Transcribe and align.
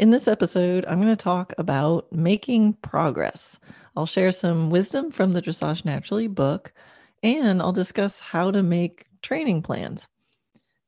In 0.00 0.10
this 0.10 0.26
episode, 0.26 0.84
I'm 0.86 1.00
going 1.00 1.16
to 1.16 1.16
talk 1.16 1.52
about 1.56 2.12
making 2.12 2.72
progress. 2.74 3.60
I'll 3.96 4.06
share 4.06 4.32
some 4.32 4.68
wisdom 4.68 5.12
from 5.12 5.32
the 5.32 5.40
Dressage 5.40 5.84
Naturally 5.84 6.26
book, 6.26 6.72
and 7.22 7.62
I'll 7.62 7.72
discuss 7.72 8.20
how 8.20 8.50
to 8.50 8.60
make 8.64 9.06
training 9.22 9.62
plans. 9.62 10.08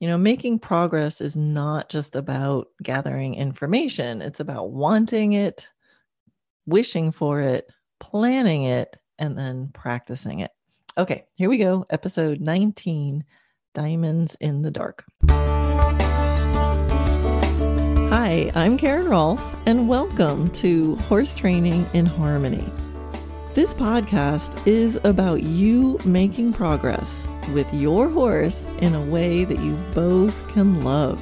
You 0.00 0.08
know, 0.08 0.18
making 0.18 0.58
progress 0.58 1.20
is 1.20 1.36
not 1.36 1.88
just 1.88 2.16
about 2.16 2.66
gathering 2.82 3.36
information, 3.36 4.20
it's 4.20 4.40
about 4.40 4.72
wanting 4.72 5.34
it, 5.34 5.70
wishing 6.66 7.12
for 7.12 7.40
it, 7.40 7.70
planning 8.00 8.64
it, 8.64 8.96
and 9.20 9.38
then 9.38 9.70
practicing 9.72 10.40
it. 10.40 10.50
Okay, 10.98 11.26
here 11.34 11.48
we 11.48 11.58
go. 11.58 11.86
Episode 11.90 12.40
19 12.40 13.24
Diamonds 13.72 14.36
in 14.40 14.62
the 14.62 14.70
Dark. 14.72 15.04
Hi, 18.36 18.52
I'm 18.54 18.76
Karen 18.76 19.08
Rolfe, 19.08 19.66
and 19.66 19.88
welcome 19.88 20.50
to 20.50 20.96
Horse 20.96 21.34
Training 21.34 21.88
in 21.94 22.04
Harmony. 22.04 22.70
This 23.54 23.72
podcast 23.72 24.66
is 24.66 25.00
about 25.04 25.42
you 25.42 25.98
making 26.04 26.52
progress 26.52 27.26
with 27.54 27.72
your 27.72 28.10
horse 28.10 28.66
in 28.80 28.94
a 28.94 29.00
way 29.06 29.46
that 29.46 29.58
you 29.60 29.74
both 29.94 30.48
can 30.48 30.84
love. 30.84 31.18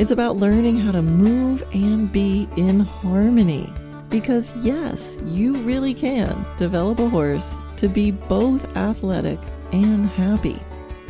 It's 0.00 0.10
about 0.10 0.38
learning 0.38 0.78
how 0.78 0.92
to 0.92 1.02
move 1.02 1.62
and 1.74 2.10
be 2.10 2.48
in 2.56 2.80
harmony. 2.80 3.70
Because, 4.08 4.56
yes, 4.56 5.18
you 5.24 5.52
really 5.58 5.92
can 5.92 6.46
develop 6.56 6.98
a 6.98 7.10
horse 7.10 7.58
to 7.76 7.88
be 7.88 8.10
both 8.10 8.74
athletic 8.74 9.38
and 9.72 10.08
happy. 10.08 10.58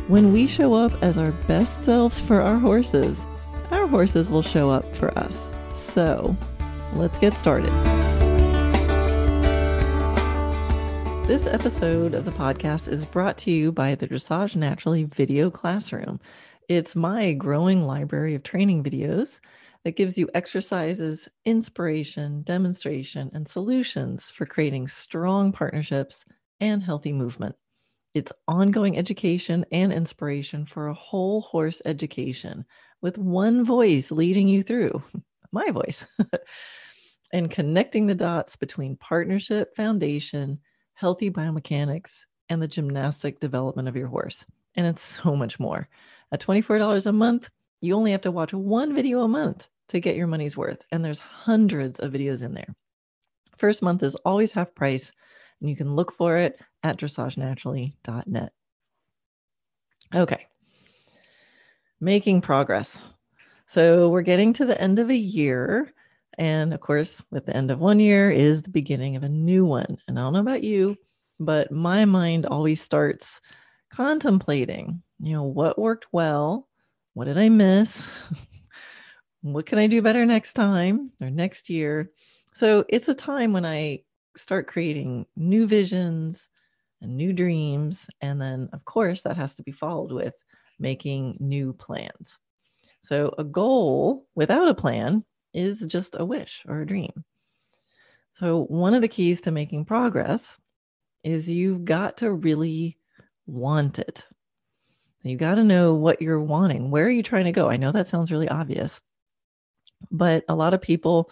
When 0.09 0.33
we 0.33 0.47
show 0.47 0.73
up 0.73 0.91
as 1.01 1.17
our 1.17 1.31
best 1.47 1.85
selves 1.85 2.19
for 2.19 2.41
our 2.41 2.57
horses, 2.57 3.25
horses 3.89 4.29
will 4.29 4.43
show 4.43 4.69
up 4.69 4.85
for 4.95 5.17
us. 5.17 5.51
So 5.73 6.35
let's 6.93 7.17
get 7.17 7.33
started. 7.33 7.71
This 11.27 11.47
episode 11.47 12.13
of 12.13 12.25
the 12.25 12.31
podcast 12.31 12.87
is 12.87 13.05
brought 13.05 13.37
to 13.39 13.51
you 13.51 13.71
by 13.71 13.95
the 13.95 14.07
Dressage 14.07 14.55
Naturally 14.55 15.03
Video 15.03 15.49
Classroom. 15.49 16.19
It's 16.67 16.95
my 16.95 17.33
growing 17.33 17.83
library 17.83 18.35
of 18.35 18.43
training 18.43 18.83
videos 18.83 19.39
that 19.83 19.95
gives 19.95 20.17
you 20.17 20.29
exercises, 20.33 21.27
inspiration, 21.45 22.43
demonstration, 22.43 23.31
and 23.33 23.47
solutions 23.47 24.29
for 24.29 24.45
creating 24.45 24.87
strong 24.87 25.51
partnerships 25.51 26.25
and 26.59 26.83
healthy 26.83 27.13
movement. 27.13 27.55
It's 28.15 28.33
ongoing 28.47 28.97
education 28.97 29.65
and 29.71 29.93
inspiration 29.93 30.65
for 30.65 30.87
a 30.87 30.95
whole 30.95 31.41
horse 31.41 31.81
education 31.85 32.65
with 33.01 33.17
one 33.17 33.63
voice 33.63 34.11
leading 34.11 34.47
you 34.47 34.63
through 34.63 35.01
my 35.51 35.69
voice 35.71 36.05
and 37.33 37.51
connecting 37.51 38.07
the 38.07 38.15
dots 38.15 38.55
between 38.55 38.95
partnership, 38.97 39.75
foundation, 39.75 40.59
healthy 40.93 41.31
biomechanics, 41.31 42.23
and 42.49 42.61
the 42.61 42.67
gymnastic 42.67 43.39
development 43.39 43.87
of 43.87 43.95
your 43.95 44.07
horse. 44.07 44.45
And 44.75 44.85
it's 44.85 45.01
so 45.01 45.35
much 45.35 45.59
more. 45.59 45.87
At 46.31 46.41
$24 46.41 47.05
a 47.05 47.11
month, 47.11 47.49
you 47.81 47.95
only 47.95 48.11
have 48.11 48.21
to 48.21 48.31
watch 48.31 48.53
one 48.53 48.93
video 48.93 49.21
a 49.21 49.27
month 49.27 49.67
to 49.89 49.99
get 49.99 50.15
your 50.15 50.27
money's 50.27 50.57
worth. 50.57 50.83
And 50.91 51.03
there's 51.03 51.19
hundreds 51.19 51.99
of 51.99 52.11
videos 52.11 52.43
in 52.43 52.53
there. 52.53 52.75
First 53.57 53.81
month 53.81 54.03
is 54.03 54.15
always 54.15 54.51
half 54.51 54.73
price, 54.73 55.11
and 55.59 55.69
you 55.69 55.75
can 55.75 55.95
look 55.95 56.11
for 56.11 56.37
it 56.37 56.59
at 56.83 56.97
dressagenaturally.net. 56.97 58.51
Okay, 60.15 60.47
making 61.99 62.41
progress. 62.41 63.01
So 63.67 64.09
we're 64.09 64.21
getting 64.21 64.53
to 64.53 64.65
the 64.65 64.79
end 64.79 64.99
of 64.99 65.09
a 65.09 65.15
year. 65.15 65.93
And 66.37 66.73
of 66.73 66.79
course, 66.79 67.21
with 67.31 67.45
the 67.45 67.55
end 67.55 67.71
of 67.71 67.79
one 67.79 67.99
year 67.99 68.31
is 68.31 68.61
the 68.61 68.69
beginning 68.69 69.15
of 69.15 69.23
a 69.23 69.29
new 69.29 69.65
one. 69.65 69.97
And 70.07 70.17
I 70.17 70.23
don't 70.23 70.33
know 70.33 70.39
about 70.39 70.63
you, 70.63 70.97
but 71.39 71.71
my 71.71 72.05
mind 72.05 72.45
always 72.45 72.81
starts 72.81 73.41
contemplating, 73.89 75.03
you 75.19 75.33
know, 75.33 75.43
what 75.43 75.77
worked 75.77 76.07
well? 76.11 76.67
What 77.13 77.25
did 77.25 77.37
I 77.37 77.49
miss? 77.49 78.17
what 79.41 79.65
can 79.65 79.79
I 79.79 79.87
do 79.87 80.01
better 80.01 80.25
next 80.25 80.53
time 80.53 81.11
or 81.21 81.29
next 81.29 81.69
year? 81.69 82.11
So 82.53 82.85
it's 82.89 83.09
a 83.09 83.13
time 83.13 83.53
when 83.53 83.65
I 83.65 84.03
start 84.35 84.67
creating 84.67 85.25
new 85.35 85.67
visions 85.67 86.47
and 87.01 87.17
new 87.17 87.33
dreams. 87.33 88.07
And 88.21 88.41
then, 88.41 88.69
of 88.73 88.85
course, 88.85 89.21
that 89.23 89.37
has 89.37 89.55
to 89.55 89.63
be 89.63 89.71
followed 89.71 90.11
with 90.11 90.35
making 90.79 91.37
new 91.39 91.73
plans. 91.73 92.37
So, 93.03 93.33
a 93.37 93.43
goal 93.43 94.27
without 94.35 94.67
a 94.67 94.73
plan 94.73 95.23
is 95.53 95.79
just 95.79 96.15
a 96.17 96.25
wish 96.25 96.63
or 96.67 96.81
a 96.81 96.87
dream. 96.87 97.23
So, 98.35 98.63
one 98.65 98.93
of 98.93 99.01
the 99.01 99.07
keys 99.07 99.41
to 99.41 99.51
making 99.51 99.85
progress 99.85 100.57
is 101.23 101.51
you've 101.51 101.85
got 101.85 102.17
to 102.17 102.31
really 102.31 102.97
want 103.45 103.99
it. 103.99 104.25
You 105.23 105.37
got 105.37 105.55
to 105.55 105.63
know 105.63 105.93
what 105.95 106.21
you're 106.21 106.39
wanting. 106.39 106.91
Where 106.91 107.05
are 107.05 107.11
you 107.11 107.23
trying 107.23 107.45
to 107.45 107.51
go? 107.51 107.69
I 107.69 107.77
know 107.77 107.91
that 107.91 108.07
sounds 108.07 108.31
really 108.31 108.47
obvious, 108.47 109.01
but 110.11 110.45
a 110.47 110.55
lot 110.55 110.73
of 110.73 110.81
people, 110.81 111.29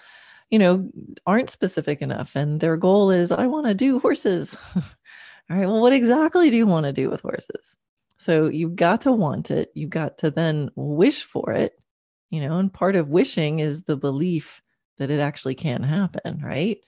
you 0.50 0.60
know, 0.60 0.90
aren't 1.26 1.50
specific 1.50 2.02
enough 2.02 2.36
and 2.36 2.60
their 2.60 2.76
goal 2.76 3.12
is, 3.12 3.32
I 3.32 3.48
want 3.48 3.68
to 3.68 3.74
do 3.74 4.00
horses. 4.00 4.58
All 4.76 4.84
right, 5.56 5.66
well, 5.66 5.80
what 5.80 5.94
exactly 5.94 6.50
do 6.50 6.58
you 6.58 6.68
want 6.68 6.86
to 6.86 6.92
do 6.92 7.10
with 7.10 7.22
horses? 7.22 7.76
So 8.18 8.48
you've 8.48 8.76
got 8.76 9.02
to 9.02 9.12
want 9.12 9.52
it. 9.52 9.72
You've 9.76 9.92
got 9.92 10.18
to 10.20 10.32
then 10.32 10.70
wish 10.76 11.24
for 11.24 11.52
it, 11.52 11.80
you 12.30 12.42
know, 12.42 12.58
and 12.58 12.74
part 12.74 12.96
of 12.96 13.10
wishing 13.10 13.60
is 13.60 13.84
the 13.84 13.98
belief 13.98 14.62
that 14.98 15.12
it 15.12 15.20
actually 15.20 15.56
can 15.56 15.84
happen, 15.84 16.42
right? 16.44 16.80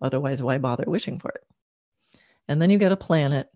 Otherwise, 0.00 0.42
why 0.42 0.58
bother 0.58 0.84
wishing 0.86 1.20
for 1.20 1.30
it? 1.30 1.44
And 2.48 2.60
then 2.60 2.70
you've 2.70 2.80
got 2.80 2.88
to 2.88 2.96
plan 2.96 3.32
it 3.32 3.48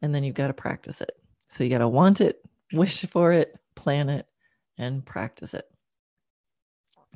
and 0.00 0.14
then 0.14 0.22
you've 0.22 0.36
got 0.36 0.46
to 0.46 0.54
practice 0.54 1.00
it. 1.00 1.12
So 1.48 1.64
you 1.64 1.70
got 1.70 1.78
to 1.78 1.88
want 1.88 2.20
it, 2.20 2.40
wish 2.72 3.04
for 3.10 3.32
it, 3.32 3.58
plan 3.74 4.08
it, 4.08 4.26
and 4.78 5.04
practice 5.04 5.54
it. 5.54 5.66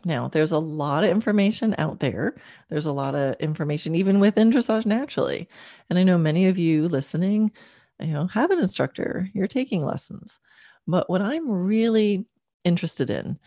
Now, 0.04 0.28
there's 0.28 0.52
a 0.52 0.58
lot 0.58 1.04
of 1.04 1.10
information 1.10 1.74
out 1.78 2.00
there. 2.00 2.34
There's 2.70 2.86
a 2.86 2.92
lot 2.92 3.14
of 3.14 3.36
information 3.38 3.94
even 3.94 4.18
within 4.18 4.50
dressage 4.50 4.86
naturally. 4.86 5.48
And 5.88 5.98
I 5.98 6.02
know 6.02 6.16
many 6.16 6.46
of 6.46 6.58
you 6.58 6.88
listening 6.88 7.52
you 8.00 8.12
know 8.12 8.26
have 8.26 8.50
an 8.50 8.58
instructor 8.58 9.28
you're 9.34 9.46
taking 9.46 9.84
lessons. 9.84 10.38
But 10.86 11.08
what 11.10 11.22
i'm 11.22 11.50
really 11.50 12.26
interested 12.64 13.10
in 13.10 13.38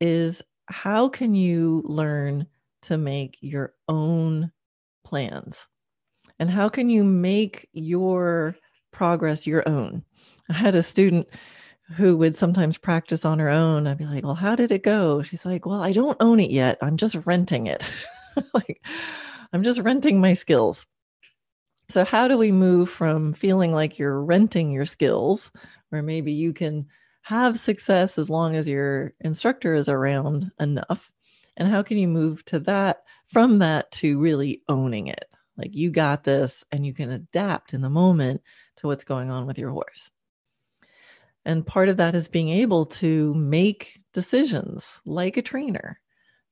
is 0.00 0.42
how 0.66 1.08
can 1.08 1.34
you 1.34 1.82
learn 1.86 2.46
to 2.82 2.98
make 2.98 3.38
your 3.40 3.74
own 3.88 4.52
plans? 5.04 5.66
And 6.38 6.50
how 6.50 6.68
can 6.68 6.90
you 6.90 7.02
make 7.02 7.68
your 7.72 8.56
progress 8.92 9.46
your 9.46 9.68
own? 9.68 10.04
I 10.48 10.52
had 10.52 10.74
a 10.74 10.82
student 10.82 11.28
who 11.96 12.16
would 12.18 12.36
sometimes 12.36 12.76
practice 12.76 13.24
on 13.24 13.38
her 13.38 13.48
own. 13.48 13.86
I'd 13.86 13.98
be 13.98 14.04
like 14.06 14.24
well 14.24 14.34
how 14.34 14.54
did 14.54 14.72
it 14.72 14.82
go? 14.82 15.22
She's 15.22 15.44
like 15.44 15.66
well 15.66 15.82
i 15.82 15.92
don't 15.92 16.16
own 16.20 16.40
it 16.40 16.50
yet. 16.50 16.78
I'm 16.82 16.96
just 16.96 17.16
renting 17.26 17.66
it. 17.66 17.90
Like 18.54 18.86
i'm 19.52 19.64
just 19.64 19.80
renting 19.80 20.20
my 20.20 20.32
skills 20.32 20.86
so, 21.90 22.04
how 22.04 22.28
do 22.28 22.36
we 22.36 22.52
move 22.52 22.90
from 22.90 23.32
feeling 23.32 23.72
like 23.72 23.98
you're 23.98 24.22
renting 24.22 24.70
your 24.70 24.84
skills, 24.84 25.50
where 25.88 26.02
maybe 26.02 26.32
you 26.32 26.52
can 26.52 26.86
have 27.22 27.58
success 27.58 28.18
as 28.18 28.28
long 28.28 28.56
as 28.56 28.68
your 28.68 29.14
instructor 29.20 29.74
is 29.74 29.88
around 29.88 30.50
enough? 30.60 31.12
And 31.56 31.68
how 31.68 31.82
can 31.82 31.96
you 31.96 32.06
move 32.06 32.44
to 32.46 32.60
that 32.60 33.04
from 33.26 33.58
that 33.60 33.90
to 33.92 34.18
really 34.18 34.62
owning 34.68 35.08
it? 35.08 35.24
Like 35.56 35.74
you 35.74 35.90
got 35.90 36.24
this 36.24 36.62
and 36.70 36.86
you 36.86 36.92
can 36.92 37.10
adapt 37.10 37.72
in 37.72 37.80
the 37.80 37.90
moment 37.90 38.42
to 38.76 38.86
what's 38.86 39.04
going 39.04 39.30
on 39.30 39.46
with 39.46 39.58
your 39.58 39.70
horse. 39.70 40.10
And 41.44 41.66
part 41.66 41.88
of 41.88 41.96
that 41.96 42.14
is 42.14 42.28
being 42.28 42.50
able 42.50 42.84
to 42.86 43.34
make 43.34 43.98
decisions 44.12 45.00
like 45.06 45.36
a 45.38 45.42
trainer, 45.42 45.98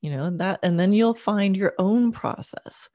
you 0.00 0.10
know, 0.10 0.30
that, 0.38 0.60
and 0.62 0.80
then 0.80 0.94
you'll 0.94 1.14
find 1.14 1.56
your 1.56 1.74
own 1.78 2.10
process 2.10 2.88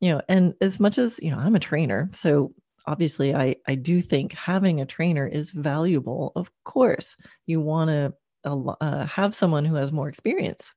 you 0.00 0.12
know 0.12 0.20
and 0.28 0.54
as 0.60 0.78
much 0.78 0.98
as 0.98 1.18
you 1.22 1.30
know 1.30 1.38
i'm 1.38 1.56
a 1.56 1.60
trainer 1.60 2.08
so 2.12 2.52
obviously 2.86 3.34
i 3.34 3.54
i 3.66 3.74
do 3.74 4.00
think 4.00 4.32
having 4.32 4.80
a 4.80 4.86
trainer 4.86 5.26
is 5.26 5.50
valuable 5.50 6.32
of 6.36 6.50
course. 6.64 7.16
You 7.46 7.60
want 7.60 7.90
to 7.90 8.12
uh, 8.44 9.06
have 9.06 9.34
someone 9.34 9.64
who 9.64 9.74
has 9.74 9.90
more 9.90 10.08
experience 10.08 10.72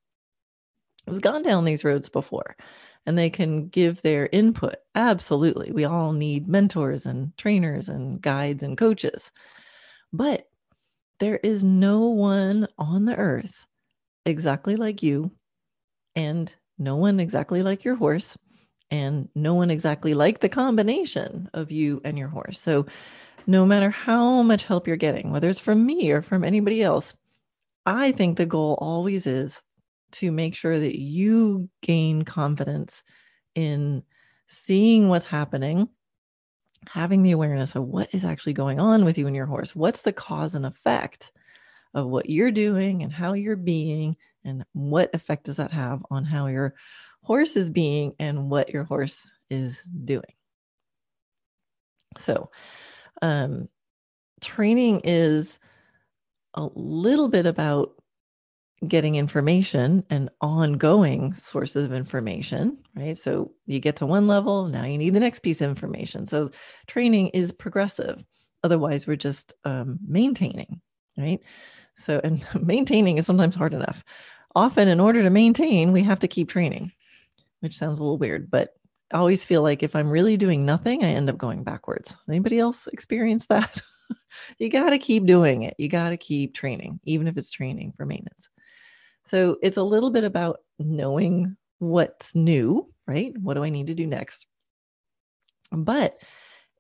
who's 1.06 1.20
gone 1.20 1.44
down 1.44 1.66
these 1.66 1.84
roads 1.84 2.10
before 2.10 2.56
and 3.06 3.18
they 3.18 3.30
can 3.30 3.68
give 3.68 4.02
their 4.02 4.30
input. 4.32 4.76
Absolutely. 4.96 5.72
We 5.72 5.86
all 5.86 6.14
need 6.14 6.48
mentors 6.48 7.06
and 7.06 7.36
trainers 7.38 7.90
and 7.90 8.22
guides 8.22 8.64
and 8.64 8.78
coaches. 8.78 9.32
But 10.12 10.48
there 11.20 11.38
is 11.38 11.64
no 11.64 12.08
one 12.08 12.68
on 12.78 13.06
the 13.06 13.16
earth 13.16 13.66
exactly 14.26 14.76
like 14.76 15.02
you 15.02 15.32
and 16.16 16.54
no 16.78 16.96
one 16.96 17.20
exactly 17.20 17.64
like 17.64 17.84
your 17.84 17.96
horse 17.96 18.38
and 18.92 19.30
no 19.36 19.54
one 19.54 19.70
exactly 19.70 20.14
liked 20.14 20.42
the 20.42 20.50
combination 20.50 21.50
of 21.54 21.72
you 21.72 22.02
and 22.04 22.18
your 22.18 22.28
horse. 22.28 22.60
So, 22.60 22.86
no 23.48 23.66
matter 23.66 23.90
how 23.90 24.42
much 24.44 24.64
help 24.64 24.88
you're 24.88 24.98
getting, 24.98 25.32
whether 25.32 25.50
it's 25.50 25.60
from 25.60 25.86
me 25.86 26.12
or 26.12 26.22
from 26.22 26.44
anybody 26.44 26.84
else, 26.84 27.16
I 27.86 28.12
think 28.12 28.38
the 28.38 28.46
goal 28.46 28.78
always 28.80 29.26
is 29.26 29.62
to 30.12 30.32
make 30.32 30.56
sure 30.56 30.80
that 30.80 31.00
you 31.00 31.70
gain 31.82 32.24
confidence 32.24 33.04
in 33.56 34.04
seeing 34.48 35.08
what's 35.08 35.26
happening, 35.26 35.90
having 36.88 37.24
the 37.24 37.32
awareness 37.32 37.76
of 37.76 37.86
what 37.86 38.14
is 38.14 38.26
actually 38.26 38.54
going 38.54 38.80
on 38.80 39.06
with 39.06 39.18
you 39.18 39.28
and 39.28 39.36
your 39.36 39.46
horse. 39.46 39.76
What's 39.76 40.02
the 40.02 40.14
cause 40.14 40.56
and 40.56 40.66
effect 40.66 41.32
of 41.94 42.08
what 42.08 42.30
you're 42.30 42.52
doing 42.52 43.04
and 43.04 43.12
how 43.12 43.34
you're 43.34 43.56
being, 43.56 44.16
and 44.44 44.64
what 44.74 45.10
effect 45.14 45.46
does 45.46 45.58
that 45.58 45.72
have 45.72 46.06
on 46.12 46.24
how 46.24 46.48
your 46.48 46.76
horse 47.24 47.56
is 47.56 47.70
being 47.70 48.14
and 48.20 48.50
what 48.50 48.70
your 48.70 48.84
horse 48.84 49.20
is 49.50 49.82
doing? 49.84 50.34
So, 52.18 52.50
um, 53.22 53.70
training 54.42 55.02
is 55.04 55.60
a 56.54 56.68
little 56.76 57.30
bit 57.30 57.46
about 57.46 57.94
getting 58.88 59.16
information 59.16 60.06
and 60.10 60.30
ongoing 60.40 61.34
sources 61.34 61.84
of 61.84 61.94
information, 61.94 62.78
right? 62.96 63.18
So 63.18 63.52
you 63.66 63.80
get 63.80 63.98
to 63.98 64.06
one 64.06 64.28
level, 64.28 64.68
now 64.68 64.86
you 64.86 64.98
need 64.98 65.14
the 65.14 65.20
next 65.20 65.40
piece 65.40 65.62
of 65.62 65.70
information. 65.70 66.26
So 66.26 66.52
training 66.88 67.30
is 67.30 67.52
progressive. 67.52 68.24
Otherwise, 68.64 69.06
we're 69.06 69.18
just 69.18 69.54
um, 69.66 70.00
maintaining, 70.06 70.82
right? 71.18 71.40
So, 71.96 72.22
and 72.24 72.46
maintaining 72.66 73.18
is 73.18 73.26
sometimes 73.26 73.56
hard 73.56 73.74
enough. 73.74 74.04
Often, 74.56 74.88
in 74.88 75.00
order 75.00 75.22
to 75.22 75.30
maintain, 75.30 75.92
we 75.92 76.02
have 76.04 76.20
to 76.20 76.28
keep 76.28 76.50
training, 76.50 76.92
which 77.62 77.78
sounds 77.78 78.00
a 78.00 78.04
little 78.04 78.18
weird, 78.18 78.50
but 78.50 78.74
I 79.12 79.18
always 79.18 79.44
feel 79.44 79.64
like 79.64 79.82
if 79.82 79.96
I'm 79.96 80.10
really 80.10 80.38
doing 80.38 80.66
nothing, 80.66 81.04
I 81.04 81.10
end 81.10 81.30
up 81.30 81.38
going 81.38 81.64
backwards. 81.64 82.16
Anybody 82.28 82.60
else 82.60 82.88
experience 82.88 83.48
that? 83.48 83.82
you 84.60 84.70
got 84.70 84.92
to 84.92 85.00
keep 85.00 85.26
doing 85.26 85.64
it. 85.64 85.76
You 85.78 85.90
got 85.90 86.10
to 86.10 86.18
keep 86.18 86.54
training, 86.54 87.00
even 87.06 87.28
if 87.28 87.38
it's 87.38 87.50
training 87.50 87.94
for 87.98 88.06
maintenance. 88.06 88.48
So 89.26 89.58
it's 89.62 89.78
a 89.78 89.84
little 89.84 90.12
bit 90.12 90.24
about 90.24 90.60
knowing 90.78 91.58
what's 91.80 92.36
new, 92.36 92.92
right? 93.08 93.36
What 93.38 93.56
do 93.56 93.64
I 93.64 93.70
need 93.70 93.88
to 93.88 93.96
do 93.96 94.06
next? 94.06 94.46
But 95.72 96.22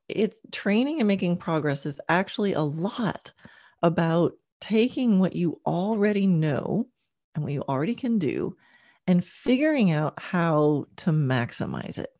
it's 0.08 0.38
training 0.52 1.00
and 1.00 1.08
making 1.08 1.38
progress 1.38 1.86
is 1.86 2.02
actually 2.10 2.54
a 2.54 2.62
lot 2.62 3.32
about 3.82 4.34
taking 4.62 5.20
what 5.20 5.36
you 5.36 5.62
already 5.66 6.28
know 6.28 6.88
and 7.36 7.44
what 7.44 7.54
you 7.54 7.64
already 7.68 7.96
can 7.96 8.20
do 8.20 8.56
and 9.10 9.26
figuring 9.26 9.90
out 9.90 10.14
how 10.22 10.86
to 10.96 11.10
maximize 11.10 11.98
it. 11.98 12.12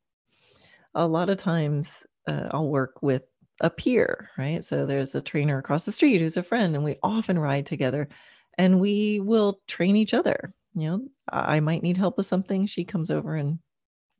A 0.96 1.08
lot 1.08 1.30
of 1.30 1.38
times 1.38 2.04
uh, 2.28 2.48
I'll 2.50 2.68
work 2.68 3.04
with 3.04 3.22
a 3.62 3.70
peer, 3.70 4.32
right? 4.40 4.64
So 4.64 4.88
there's 4.88 5.14
a 5.14 5.22
trainer 5.22 5.60
across 5.60 5.86
the 5.86 5.92
street 5.92 6.20
who's 6.20 6.36
a 6.36 6.42
friend, 6.42 6.74
and 6.74 6.84
we 6.84 6.98
often 7.04 7.38
ride 7.38 7.68
together 7.68 8.10
and 8.58 8.80
we 8.80 9.20
will 9.20 9.62
train 9.68 9.96
each 9.96 10.16
other. 10.16 10.52
You 10.74 10.90
know, 10.90 11.08
I 11.32 11.60
might 11.60 11.84
need 11.84 11.96
help 11.96 12.18
with 12.18 12.26
something. 12.26 12.66
She 12.66 12.86
comes 12.86 13.12
over 13.12 13.36
and 13.36 13.60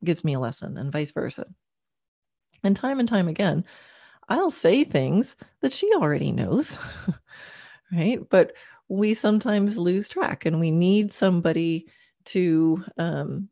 gives 0.04 0.22
me 0.22 0.34
a 0.34 0.40
lesson, 0.40 0.78
and 0.78 0.92
vice 0.92 1.10
versa. 1.10 1.46
And 2.62 2.76
time 2.76 3.00
and 3.00 3.08
time 3.08 3.26
again, 3.26 3.64
I'll 4.28 4.52
say 4.52 4.84
things 4.84 5.34
that 5.60 5.72
she 5.72 5.92
already 5.94 6.30
knows, 6.30 6.78
right? 7.92 8.20
But 8.30 8.52
we 8.88 9.14
sometimes 9.14 9.76
lose 9.76 10.08
track 10.08 10.46
and 10.46 10.60
we 10.60 10.70
need 10.70 11.12
somebody 11.12 11.88
to 12.32 12.84
um, 12.98 13.48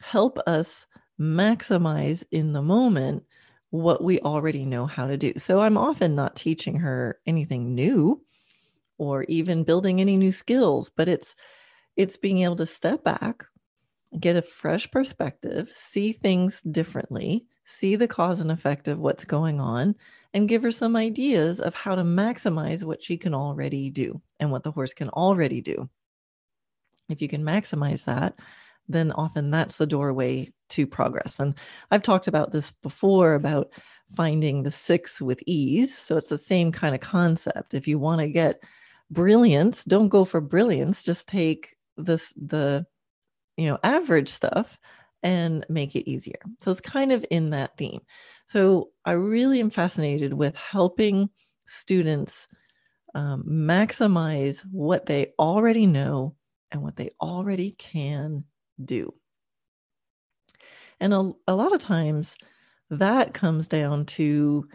help 0.00 0.38
us 0.46 0.86
maximize 1.20 2.24
in 2.30 2.52
the 2.52 2.62
moment 2.62 3.22
what 3.70 4.04
we 4.04 4.20
already 4.20 4.66
know 4.66 4.86
how 4.86 5.06
to 5.06 5.16
do. 5.16 5.32
So 5.38 5.60
I'm 5.60 5.78
often 5.78 6.14
not 6.14 6.36
teaching 6.36 6.76
her 6.76 7.18
anything 7.26 7.74
new 7.74 8.22
or 8.98 9.24
even 9.24 9.64
building 9.64 10.00
any 10.00 10.16
new 10.16 10.32
skills, 10.32 10.90
but 10.90 11.08
it's 11.08 11.34
it's 11.96 12.16
being 12.16 12.42
able 12.42 12.56
to 12.56 12.66
step 12.66 13.04
back, 13.04 13.44
get 14.18 14.36
a 14.36 14.42
fresh 14.42 14.90
perspective, 14.90 15.70
see 15.74 16.12
things 16.12 16.62
differently, 16.62 17.46
see 17.64 17.96
the 17.96 18.08
cause 18.08 18.40
and 18.40 18.50
effect 18.50 18.88
of 18.88 18.98
what's 18.98 19.24
going 19.24 19.60
on, 19.60 19.94
and 20.34 20.48
give 20.48 20.62
her 20.62 20.72
some 20.72 20.96
ideas 20.96 21.60
of 21.60 21.74
how 21.74 21.94
to 21.94 22.02
maximize 22.02 22.82
what 22.82 23.02
she 23.02 23.16
can 23.16 23.34
already 23.34 23.90
do 23.90 24.20
and 24.40 24.50
what 24.50 24.62
the 24.62 24.70
horse 24.70 24.94
can 24.94 25.08
already 25.10 25.60
do. 25.60 25.88
If 27.12 27.22
you 27.22 27.28
can 27.28 27.42
maximize 27.42 28.04
that, 28.06 28.34
then 28.88 29.12
often 29.12 29.50
that's 29.50 29.76
the 29.76 29.86
doorway 29.86 30.48
to 30.70 30.86
progress. 30.86 31.38
And 31.38 31.54
I've 31.90 32.02
talked 32.02 32.28
about 32.28 32.52
this 32.52 32.72
before 32.82 33.34
about 33.34 33.72
finding 34.16 34.62
the 34.62 34.70
six 34.70 35.20
with 35.20 35.42
ease. 35.46 35.96
So 35.96 36.16
it's 36.16 36.28
the 36.28 36.38
same 36.38 36.72
kind 36.72 36.94
of 36.94 37.00
concept. 37.00 37.74
If 37.74 37.86
you 37.86 37.98
want 37.98 38.20
to 38.20 38.28
get 38.28 38.62
brilliance, 39.10 39.84
don't 39.84 40.08
go 40.08 40.24
for 40.24 40.40
brilliance, 40.40 41.02
just 41.02 41.28
take 41.28 41.76
this 41.96 42.32
the 42.36 42.86
you 43.56 43.68
know 43.68 43.78
average 43.82 44.28
stuff 44.28 44.78
and 45.22 45.64
make 45.68 45.94
it 45.94 46.10
easier. 46.10 46.40
So 46.60 46.70
it's 46.70 46.80
kind 46.80 47.12
of 47.12 47.24
in 47.30 47.50
that 47.50 47.76
theme. 47.76 48.00
So 48.48 48.90
I 49.04 49.12
really 49.12 49.60
am 49.60 49.70
fascinated 49.70 50.34
with 50.34 50.54
helping 50.56 51.30
students 51.66 52.48
um, 53.14 53.44
maximize 53.46 54.62
what 54.70 55.06
they 55.06 55.32
already 55.38 55.86
know 55.86 56.34
and 56.72 56.82
what 56.82 56.96
they 56.96 57.10
already 57.20 57.72
can 57.72 58.44
do. 58.82 59.14
And 61.00 61.14
a, 61.14 61.32
a 61.46 61.54
lot 61.54 61.72
of 61.72 61.80
times 61.80 62.36
that 62.90 63.34
comes 63.34 63.68
down 63.68 64.06
to 64.06 64.68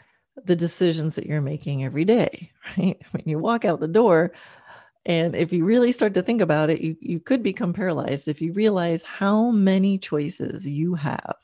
the 0.45 0.55
decisions 0.55 1.15
that 1.15 1.25
you're 1.25 1.41
making 1.41 1.83
every 1.83 2.05
day, 2.05 2.51
right? 2.77 3.01
When 3.11 3.23
you 3.25 3.39
walk 3.39 3.65
out 3.65 3.79
the 3.79 3.87
door, 3.87 4.31
and 5.05 5.35
if 5.35 5.53
you 5.53 5.63
really 5.63 5.93
start 5.93 6.13
to 6.15 6.21
think 6.21 6.41
about 6.41 6.69
it, 6.69 6.81
you, 6.81 6.95
you 6.99 7.19
could 7.19 7.41
become 7.41 7.73
paralyzed 7.73 8.27
if 8.27 8.41
you 8.41 8.51
realize 8.51 9.01
how 9.03 9.51
many 9.51 9.97
choices 9.97 10.67
you 10.67 10.95
have. 10.95 11.35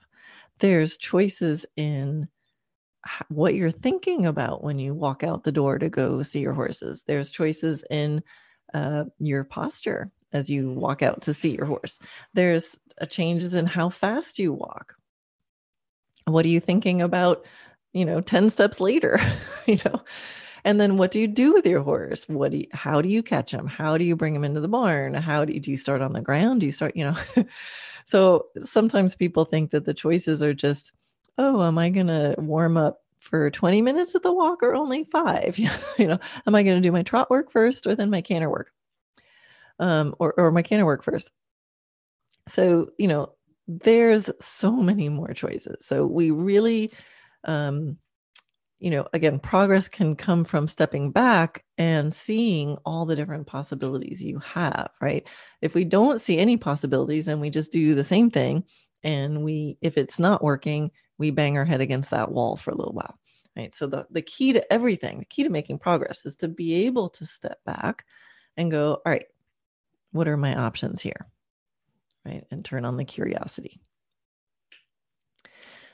There's 0.60 0.98
choices 0.98 1.66
in 1.78 2.28
what 3.30 3.56
you're 3.56 3.72
thinking 3.72 4.26
about 4.26 4.64
when 4.64 4.80
you 4.80 4.94
walk 4.94 5.24
out 5.24 5.44
the 5.44 5.52
door 5.52 5.80
to 5.80 5.90
go 5.90 6.24
see 6.24 6.42
your 6.42 6.54
horses. 6.54 7.04
There's 7.08 7.32
choices 7.32 7.86
in 7.90 8.22
uh, 8.74 9.06
your 9.20 9.46
posture 9.46 10.12
as 10.34 10.50
you 10.50 10.72
walk 10.72 11.02
out 11.02 11.22
to 11.24 11.34
see 11.34 11.56
your 11.56 11.66
horse. 11.66 12.00
There's 12.34 12.78
changes 13.10 13.54
in 13.54 13.66
how 13.66 13.90
fast 13.90 14.40
you 14.40 14.54
walk. 14.54 14.96
What 16.26 16.46
are 16.46 16.50
you 16.50 16.60
thinking 16.60 17.02
about, 17.02 17.46
you 17.94 18.06
know, 18.06 18.22
10 18.22 18.50
steps 18.50 18.80
later, 18.80 19.20
you 19.66 19.78
know? 19.86 20.02
And 20.66 20.80
then 20.80 20.96
what 20.96 21.12
do 21.12 21.20
you 21.20 21.28
do 21.28 21.54
with 21.54 21.66
your 21.66 21.82
horse? 21.82 22.28
What 22.30 22.52
do 22.52 22.58
you, 22.58 22.68
how 22.72 23.02
do 23.02 23.10
you 23.10 23.22
catch 23.22 23.52
him? 23.52 23.68
How 23.68 23.98
do 23.98 24.06
you 24.06 24.16
bring 24.16 24.36
him 24.36 24.46
into 24.46 24.62
the 24.62 24.68
barn? 24.68 25.14
How 25.14 25.44
do 25.44 25.54
you, 25.54 25.60
do 25.60 25.72
you 25.72 25.78
start 25.78 26.02
on 26.02 26.14
the 26.14 26.22
ground? 26.22 26.62
Do 26.62 26.66
you 26.66 26.72
start, 26.72 26.96
you 26.96 27.04
know? 27.04 27.18
so 28.06 28.46
sometimes 28.60 29.16
people 29.16 29.44
think 29.44 29.72
that 29.72 29.86
the 29.86 29.94
choices 29.94 30.42
are 30.42 30.54
just, 30.54 30.94
oh, 31.38 31.62
am 31.64 31.78
I 31.78 31.90
going 31.90 32.08
to 32.08 32.36
warm 32.38 32.78
up 32.78 33.02
for 33.20 33.52
20 33.52 33.82
minutes 33.82 34.16
at 34.16 34.24
the 34.24 34.32
walk 34.32 34.64
or 34.64 34.74
only 34.74 35.04
five? 35.04 35.58
you 35.98 36.08
know, 36.08 36.20
am 36.48 36.56
I 36.56 36.64
going 36.64 36.82
to 36.82 36.88
do 36.88 36.94
my 36.94 37.04
trot 37.04 37.30
work 37.30 37.52
first 37.52 37.86
or 37.86 37.96
then 37.96 38.10
my 38.10 38.22
canter 38.22 38.50
work? 38.50 38.72
Um, 39.84 40.16
or, 40.18 40.34
or 40.40 40.64
canter 40.64 40.86
work 40.86 41.04
first. 41.04 41.30
So, 42.48 42.92
you 42.98 43.10
know, 43.10 43.34
there's 43.68 44.30
so 44.40 44.72
many 44.72 45.10
more 45.10 45.34
choices. 45.34 45.86
So 45.86 46.06
we 46.06 46.32
really, 46.32 46.94
um, 47.44 47.98
you 48.80 48.92
know, 48.92 49.08
again, 49.12 49.40
progress 49.40 49.90
can 49.90 50.16
come 50.16 50.46
from 50.46 50.70
stepping 50.70 51.12
back 51.12 51.66
and 51.78 52.14
seeing 52.14 52.78
all 52.86 53.06
the 53.06 53.16
different 53.16 53.46
possibilities 53.46 54.24
you 54.24 54.40
have, 54.40 54.90
right? 55.02 55.28
If 55.62 55.74
we 55.74 55.84
don't 55.84 56.22
see 56.22 56.38
any 56.38 56.56
possibilities 56.56 57.28
and 57.28 57.42
we 57.42 57.50
just 57.50 57.74
do 57.74 57.94
the 57.94 58.04
same 58.06 58.30
thing, 58.30 58.64
and 59.04 59.44
we, 59.44 59.78
if 59.82 59.98
it's 59.98 60.18
not 60.18 60.42
working, 60.42 60.92
we 61.18 61.30
bang 61.32 61.58
our 61.58 61.66
head 61.66 61.82
against 61.82 62.12
that 62.12 62.32
wall 62.32 62.56
for 62.56 62.72
a 62.72 62.76
little 62.76 62.94
while, 62.94 63.20
right? 63.58 63.74
So 63.74 63.88
the, 63.88 64.06
the 64.12 64.22
key 64.22 64.54
to 64.54 64.74
everything, 64.74 65.20
the 65.20 65.26
key 65.26 65.44
to 65.44 65.50
making 65.50 65.80
progress 65.80 66.26
is 66.26 66.38
to 66.38 66.48
be 66.48 66.86
able 66.86 67.10
to 67.10 67.26
step 67.26 67.60
back 67.66 68.06
and 68.56 68.72
go, 68.72 68.94
all 68.94 69.12
right, 69.12 69.26
what 70.14 70.28
are 70.28 70.38
my 70.38 70.56
options 70.56 71.02
here? 71.02 71.28
Right. 72.26 72.46
And 72.52 72.64
turn 72.64 72.86
on 72.86 72.96
the 72.96 73.04
curiosity. 73.04 73.82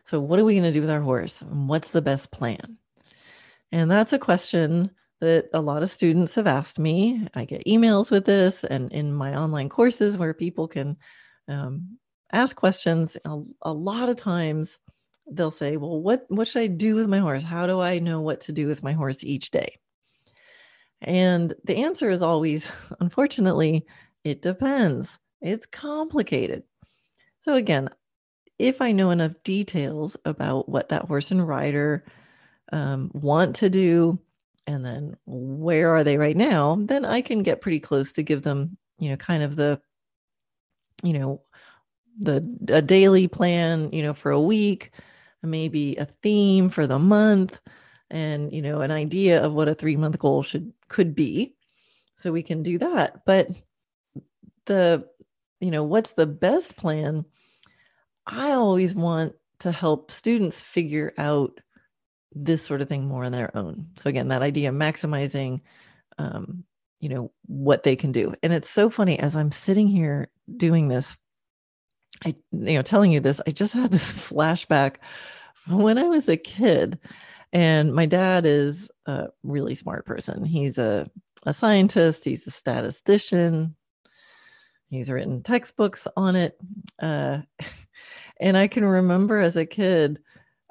So, 0.03 0.19
what 0.19 0.39
are 0.39 0.45
we 0.45 0.53
going 0.53 0.63
to 0.63 0.71
do 0.71 0.81
with 0.81 0.89
our 0.89 1.01
horse? 1.01 1.41
What's 1.41 1.89
the 1.89 2.01
best 2.01 2.31
plan? 2.31 2.77
And 3.71 3.89
that's 3.89 4.13
a 4.13 4.19
question 4.19 4.91
that 5.21 5.49
a 5.53 5.61
lot 5.61 5.83
of 5.83 5.89
students 5.89 6.35
have 6.35 6.47
asked 6.47 6.79
me. 6.79 7.27
I 7.33 7.45
get 7.45 7.65
emails 7.65 8.09
with 8.09 8.25
this, 8.25 8.63
and 8.63 8.91
in 8.91 9.13
my 9.13 9.35
online 9.35 9.69
courses 9.69 10.17
where 10.17 10.33
people 10.33 10.67
can 10.67 10.97
um, 11.47 11.97
ask 12.31 12.55
questions, 12.55 13.17
a, 13.25 13.41
a 13.63 13.73
lot 13.73 14.09
of 14.09 14.15
times 14.15 14.79
they'll 15.31 15.51
say, 15.51 15.77
"Well, 15.77 16.01
what 16.01 16.25
what 16.29 16.47
should 16.47 16.61
I 16.61 16.67
do 16.67 16.95
with 16.95 17.07
my 17.07 17.19
horse? 17.19 17.43
How 17.43 17.67
do 17.67 17.79
I 17.79 17.99
know 17.99 18.21
what 18.21 18.41
to 18.41 18.51
do 18.51 18.67
with 18.67 18.83
my 18.83 18.93
horse 18.93 19.23
each 19.23 19.51
day?" 19.51 19.79
And 21.01 21.53
the 21.63 21.77
answer 21.77 22.09
is 22.09 22.21
always, 22.21 22.71
unfortunately, 22.99 23.85
it 24.23 24.41
depends. 24.41 25.19
It's 25.41 25.65
complicated. 25.65 26.63
So, 27.41 27.55
again, 27.55 27.89
if 28.57 28.81
I 28.81 28.91
know 28.91 29.11
enough 29.11 29.33
details 29.43 30.17
about 30.25 30.67
what 30.67 30.89
that 30.89 31.05
horse 31.05 31.31
and 31.31 31.47
rider 31.47 32.05
um, 32.71 33.11
want 33.13 33.55
to 33.57 33.69
do, 33.69 34.19
and 34.67 34.85
then 34.85 35.15
where 35.25 35.95
are 35.95 36.03
they 36.03 36.17
right 36.17 36.37
now, 36.37 36.77
then 36.81 37.05
I 37.05 37.21
can 37.21 37.41
get 37.41 37.61
pretty 37.61 37.79
close 37.79 38.11
to 38.13 38.23
give 38.23 38.43
them, 38.43 38.77
you 38.99 39.09
know, 39.09 39.17
kind 39.17 39.41
of 39.43 39.55
the 39.55 39.81
you 41.03 41.13
know, 41.13 41.41
the 42.19 42.37
a 42.69 42.81
daily 42.81 43.27
plan, 43.27 43.89
you 43.93 44.03
know, 44.03 44.13
for 44.13 44.31
a 44.31 44.41
week, 44.41 44.91
maybe 45.41 45.95
a 45.95 46.05
theme 46.21 46.69
for 46.69 46.87
the 46.87 46.99
month, 46.99 47.59
and 48.09 48.51
you 48.51 48.61
know, 48.61 48.81
an 48.81 48.91
idea 48.91 49.41
of 49.43 49.53
what 49.53 49.69
a 49.69 49.75
three 49.75 49.95
month 49.95 50.19
goal 50.19 50.43
should 50.43 50.73
could 50.87 51.15
be. 51.15 51.55
So 52.15 52.31
we 52.31 52.43
can 52.43 52.63
do 52.63 52.77
that. 52.79 53.25
But 53.25 53.49
the, 54.69 55.05
you 55.59 55.71
know, 55.71 55.83
what's 55.83 56.13
the 56.13 56.25
best 56.25 56.77
plan? 56.77 57.25
I 58.25 58.51
always 58.51 58.95
want 58.95 59.33
to 59.59 59.71
help 59.71 60.11
students 60.11 60.61
figure 60.61 61.13
out 61.17 61.59
this 62.31 62.63
sort 62.63 62.81
of 62.81 62.87
thing 62.87 63.05
more 63.05 63.25
on 63.25 63.33
their 63.33 63.55
own. 63.57 63.87
So 63.97 64.09
again, 64.09 64.29
that 64.29 64.41
idea 64.41 64.69
of 64.69 64.75
maximizing 64.75 65.61
um, 66.17 66.63
you 67.01 67.09
know 67.09 67.31
what 67.45 67.83
they 67.83 67.95
can 67.95 68.11
do 68.11 68.33
and 68.43 68.51
it's 68.51 68.69
so 68.69 68.89
funny 68.89 69.17
as 69.17 69.33
i'm 69.33 69.53
sitting 69.53 69.87
here 69.87 70.27
doing 70.57 70.89
this 70.89 71.15
I, 72.25 72.35
you 72.51 72.75
know, 72.75 72.81
telling 72.81 73.11
you 73.11 73.19
this, 73.19 73.41
I 73.47 73.51
just 73.51 73.73
had 73.73 73.91
this 73.91 74.11
flashback 74.29 74.97
from 75.53 75.79
when 75.79 75.97
I 75.97 76.03
was 76.03 76.27
a 76.27 76.37
kid. 76.37 76.99
And 77.51 77.93
my 77.93 78.05
dad 78.05 78.45
is 78.45 78.91
a 79.05 79.27
really 79.43 79.75
smart 79.75 80.05
person. 80.05 80.43
He's 80.43 80.77
a, 80.77 81.09
a 81.45 81.53
scientist, 81.53 82.25
he's 82.25 82.45
a 82.45 82.51
statistician, 82.51 83.75
he's 84.89 85.09
written 85.09 85.41
textbooks 85.41 86.07
on 86.15 86.35
it. 86.35 86.59
Uh, 87.01 87.39
and 88.39 88.57
I 88.57 88.67
can 88.67 88.85
remember 88.85 89.39
as 89.39 89.57
a 89.57 89.65
kid, 89.65 90.19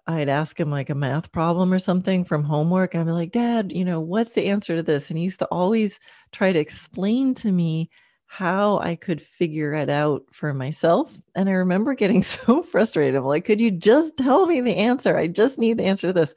I'd 0.07 0.31
ask 0.31 0.59
him 0.59 0.71
like 0.71 0.89
a 0.89 0.95
math 0.95 1.31
problem 1.33 1.73
or 1.73 1.79
something 1.79 2.25
from 2.25 2.43
homework. 2.43 2.95
I'd 2.95 3.05
be 3.05 3.13
like, 3.13 3.33
Dad, 3.33 3.73
you 3.73 3.85
know, 3.85 4.01
what's 4.01 4.33
the 4.33 4.47
answer 4.47 4.77
to 4.77 4.83
this? 4.83 5.11
And 5.11 5.19
he 5.19 5.25
used 5.25 5.39
to 5.41 5.47
always 5.47 6.01
try 6.33 6.51
to 6.51 6.59
explain 6.59 7.35
to 7.35 7.53
me 7.53 7.91
how 8.25 8.79
I 8.79 8.95
could 8.95 9.21
figure 9.21 9.75
it 9.75 9.91
out 9.91 10.23
for 10.33 10.55
myself. 10.55 11.15
And 11.35 11.49
I 11.49 11.53
remember 11.53 11.95
getting 11.95 12.23
so 12.23 12.63
frustrated. 12.63 13.17
I'm 13.17 13.25
like, 13.25 13.45
could 13.45 13.61
you 13.61 13.71
just 13.71 14.17
tell 14.17 14.47
me 14.47 14.61
the 14.61 14.77
answer? 14.77 15.17
I 15.17 15.27
just 15.27 15.59
need 15.59 15.79
the 15.79 15.85
answer 15.85 16.09
to 16.09 16.13
this. 16.13 16.35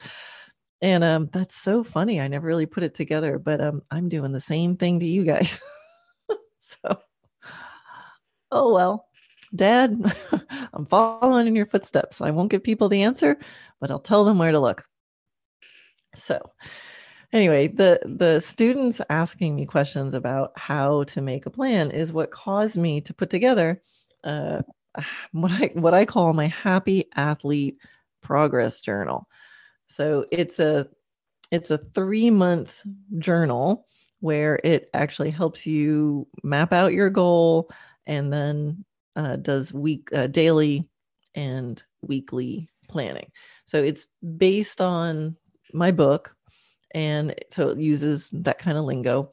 And 0.81 1.03
um, 1.03 1.29
that's 1.31 1.55
so 1.55 1.83
funny. 1.83 2.19
I 2.19 2.27
never 2.27 2.47
really 2.47 2.65
put 2.65 2.83
it 2.83 2.95
together, 2.95 3.37
but 3.37 3.61
um, 3.61 3.83
I'm 3.91 4.09
doing 4.09 4.31
the 4.31 4.41
same 4.41 4.75
thing 4.75 4.99
to 4.99 5.05
you 5.05 5.23
guys. 5.23 5.61
so, 6.57 6.99
oh 8.51 8.73
well, 8.73 9.07
Dad, 9.55 10.13
I'm 10.73 10.85
following 10.85 11.47
in 11.47 11.55
your 11.55 11.65
footsteps. 11.65 12.21
I 12.21 12.31
won't 12.31 12.51
give 12.51 12.63
people 12.63 12.89
the 12.89 13.03
answer, 13.03 13.37
but 13.79 13.91
I'll 13.91 13.99
tell 13.99 14.23
them 14.23 14.37
where 14.37 14.51
to 14.51 14.59
look. 14.59 14.85
So, 16.15 16.51
anyway, 17.33 17.67
the 17.67 17.99
the 18.05 18.39
students 18.39 19.01
asking 19.09 19.55
me 19.55 19.65
questions 19.65 20.13
about 20.13 20.51
how 20.57 21.03
to 21.05 21.21
make 21.21 21.45
a 21.45 21.51
plan 21.51 21.91
is 21.91 22.13
what 22.13 22.31
caused 22.31 22.77
me 22.77 23.01
to 23.01 23.13
put 23.13 23.29
together 23.29 23.81
uh, 24.23 24.61
what 25.31 25.51
I 25.51 25.71
what 25.73 25.93
I 25.93 26.05
call 26.05 26.33
my 26.33 26.47
happy 26.47 27.05
athlete 27.15 27.77
progress 28.21 28.81
journal. 28.81 29.27
So 29.89 30.25
it's 30.31 30.59
a 30.59 30.87
it's 31.51 31.71
a 31.71 31.77
three 31.77 32.29
month 32.29 32.71
journal 33.17 33.85
where 34.19 34.59
it 34.63 34.89
actually 34.93 35.31
helps 35.31 35.65
you 35.65 36.27
map 36.43 36.71
out 36.71 36.93
your 36.93 37.09
goal 37.09 37.69
and 38.05 38.31
then 38.31 38.85
uh, 39.15 39.35
does 39.37 39.73
week 39.73 40.09
uh, 40.13 40.27
daily 40.27 40.87
and 41.35 41.81
weekly 42.01 42.69
planning. 42.89 43.31
So 43.65 43.81
it's 43.83 44.07
based 44.37 44.81
on 44.81 45.37
my 45.73 45.91
book, 45.91 46.35
and 46.93 47.35
so 47.51 47.69
it 47.69 47.79
uses 47.79 48.29
that 48.31 48.59
kind 48.59 48.77
of 48.77 48.85
lingo 48.85 49.31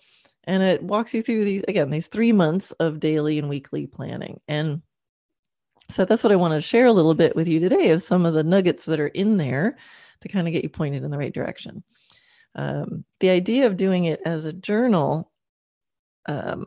and 0.49 0.63
it 0.63 0.83
walks 0.83 1.13
you 1.15 1.23
through 1.23 1.45
these 1.45 1.63
again 1.69 1.91
these 1.91 2.09
three 2.09 2.33
months 2.33 2.73
of 2.73 2.99
daily 2.99 3.39
and 3.39 3.49
weekly 3.49 3.87
planning 3.87 4.41
and 4.49 4.83
so 5.91 6.05
that's 6.05 6.25
what 6.25 6.33
i 6.33 6.37
want 6.37 6.55
to 6.55 6.61
share 6.61 6.87
a 6.87 6.93
little 6.93 7.15
bit 7.15 7.37
with 7.37 7.47
you 7.47 7.61
today 7.61 7.91
of 7.91 8.03
some 8.03 8.27
of 8.27 8.35
the 8.35 8.43
nuggets 8.43 8.87
that 8.87 8.99
are 8.99 9.09
in 9.09 9.37
there 9.37 9.77
to 10.21 10.29
kind 10.29 10.49
of 10.49 10.53
get 10.53 10.65
you 10.65 10.71
pointed 10.71 11.05
in 11.05 11.11
the 11.11 11.19
right 11.19 11.35
direction 11.35 11.85
um, 12.57 13.05
the 13.21 13.31
idea 13.31 13.67
of 13.67 13.77
doing 13.77 14.07
it 14.07 14.21
as 14.25 14.45
a 14.45 14.53
journal 14.53 15.31
um, 16.27 16.67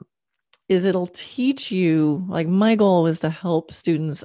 is 0.72 0.86
it'll 0.86 1.08
teach 1.08 1.72
you 1.72 2.24
like 2.30 2.48
my 2.48 2.76
goal 2.76 3.04
was 3.04 3.20
to 3.20 3.30
help 3.30 3.74
students 3.74 4.24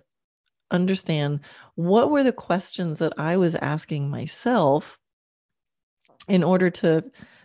understand 0.70 1.40
what 1.74 2.10
were 2.10 2.22
the 2.22 2.32
questions 2.32 2.98
that 2.98 3.12
i 3.18 3.36
was 3.36 3.54
asking 3.56 4.08
myself 4.08 4.98
in 6.28 6.42
order 6.42 6.70
to 6.70 7.04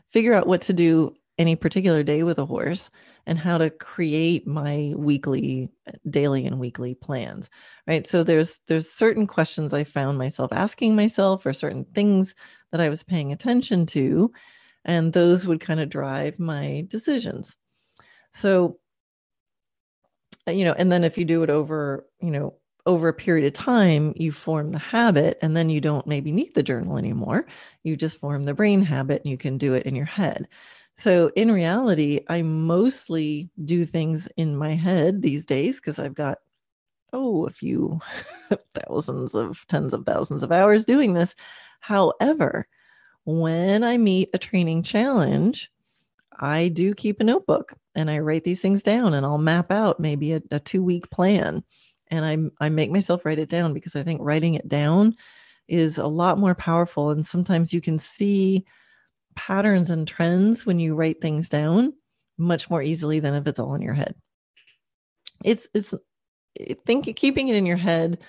figure 0.09 0.33
out 0.33 0.47
what 0.47 0.61
to 0.61 0.73
do 0.73 1.13
any 1.37 1.55
particular 1.55 2.03
day 2.03 2.21
with 2.21 2.37
a 2.37 2.45
horse 2.45 2.91
and 3.25 3.39
how 3.39 3.57
to 3.57 3.69
create 3.71 4.45
my 4.45 4.93
weekly 4.95 5.69
daily 6.09 6.45
and 6.45 6.59
weekly 6.59 6.93
plans 6.93 7.49
right? 7.87 8.05
So 8.05 8.23
there's 8.23 8.59
there's 8.67 8.89
certain 8.89 9.25
questions 9.25 9.73
i 9.73 9.83
found 9.83 10.17
myself 10.19 10.53
asking 10.53 10.95
myself 10.95 11.45
or 11.45 11.53
certain 11.53 11.85
things 11.95 12.35
that 12.71 12.81
i 12.81 12.89
was 12.89 13.03
paying 13.03 13.31
attention 13.31 13.85
to 13.87 14.31
and 14.85 15.13
those 15.13 15.47
would 15.47 15.59
kind 15.59 15.79
of 15.79 15.89
drive 15.89 16.39
my 16.39 16.85
decisions. 16.87 17.57
So 18.33 18.79
Uh, 20.47 20.51
you 20.51 20.65
know 20.65 20.73
and 20.77 20.91
then 20.91 21.03
if 21.03 21.17
you 21.17 21.25
do 21.25 21.43
it 21.43 21.49
over 21.49 22.05
you 22.19 22.31
know 22.31 22.55
over 22.85 23.07
a 23.07 23.13
period 23.13 23.45
of 23.45 23.53
time, 23.53 24.13
you 24.15 24.31
form 24.31 24.71
the 24.71 24.79
habit 24.79 25.37
and 25.41 25.55
then 25.55 25.69
you 25.69 25.81
don't 25.81 26.07
maybe 26.07 26.31
need 26.31 26.53
the 26.55 26.63
journal 26.63 26.97
anymore. 26.97 27.45
You 27.83 27.95
just 27.95 28.19
form 28.19 28.43
the 28.43 28.53
brain 28.53 28.81
habit 28.81 29.21
and 29.23 29.31
you 29.31 29.37
can 29.37 29.57
do 29.57 29.73
it 29.73 29.85
in 29.85 29.95
your 29.95 30.05
head. 30.05 30.47
So, 30.97 31.31
in 31.35 31.51
reality, 31.51 32.21
I 32.27 32.41
mostly 32.41 33.49
do 33.65 33.85
things 33.85 34.27
in 34.37 34.55
my 34.55 34.75
head 34.75 35.21
these 35.21 35.45
days 35.45 35.79
because 35.79 35.99
I've 35.99 36.13
got, 36.13 36.39
oh, 37.13 37.47
a 37.47 37.51
few 37.51 37.99
thousands 38.75 39.35
of 39.35 39.65
tens 39.67 39.93
of 39.93 40.05
thousands 40.05 40.43
of 40.43 40.51
hours 40.51 40.85
doing 40.85 41.13
this. 41.13 41.33
However, 41.79 42.67
when 43.25 43.83
I 43.83 43.97
meet 43.97 44.29
a 44.33 44.37
training 44.37 44.83
challenge, 44.83 45.71
I 46.39 46.69
do 46.69 46.93
keep 46.93 47.19
a 47.19 47.23
notebook 47.23 47.73
and 47.95 48.09
I 48.09 48.19
write 48.19 48.43
these 48.43 48.61
things 48.61 48.83
down 48.83 49.13
and 49.13 49.25
I'll 49.25 49.37
map 49.37 49.71
out 49.71 49.99
maybe 49.99 50.33
a, 50.33 50.41
a 50.51 50.59
two 50.59 50.83
week 50.83 51.09
plan 51.11 51.63
and 52.09 52.25
I 52.25 52.65
I 52.65 52.69
make 52.69 52.91
myself 52.91 53.25
write 53.25 53.39
it 53.39 53.49
down 53.49 53.73
because 53.73 53.95
I 53.95 54.03
think 54.03 54.21
writing 54.21 54.55
it 54.55 54.67
down 54.67 55.15
is 55.67 55.97
a 55.97 56.07
lot 56.07 56.37
more 56.37 56.55
powerful 56.55 57.11
and 57.11 57.25
sometimes 57.25 57.73
you 57.73 57.81
can 57.81 57.97
see 57.97 58.65
patterns 59.35 59.89
and 59.89 60.07
trends 60.07 60.65
when 60.65 60.79
you 60.79 60.95
write 60.95 61.21
things 61.21 61.49
down 61.49 61.93
much 62.37 62.69
more 62.69 62.81
easily 62.81 63.19
than 63.19 63.33
if 63.33 63.47
it's 63.47 63.59
all 63.59 63.75
in 63.75 63.81
your 63.81 63.93
head. 63.93 64.15
It's 65.43 65.67
it's 65.73 65.93
think 66.85 67.15
keeping 67.15 67.47
it 67.47 67.55
in 67.55 67.65
your 67.65 67.77
head 67.77 68.19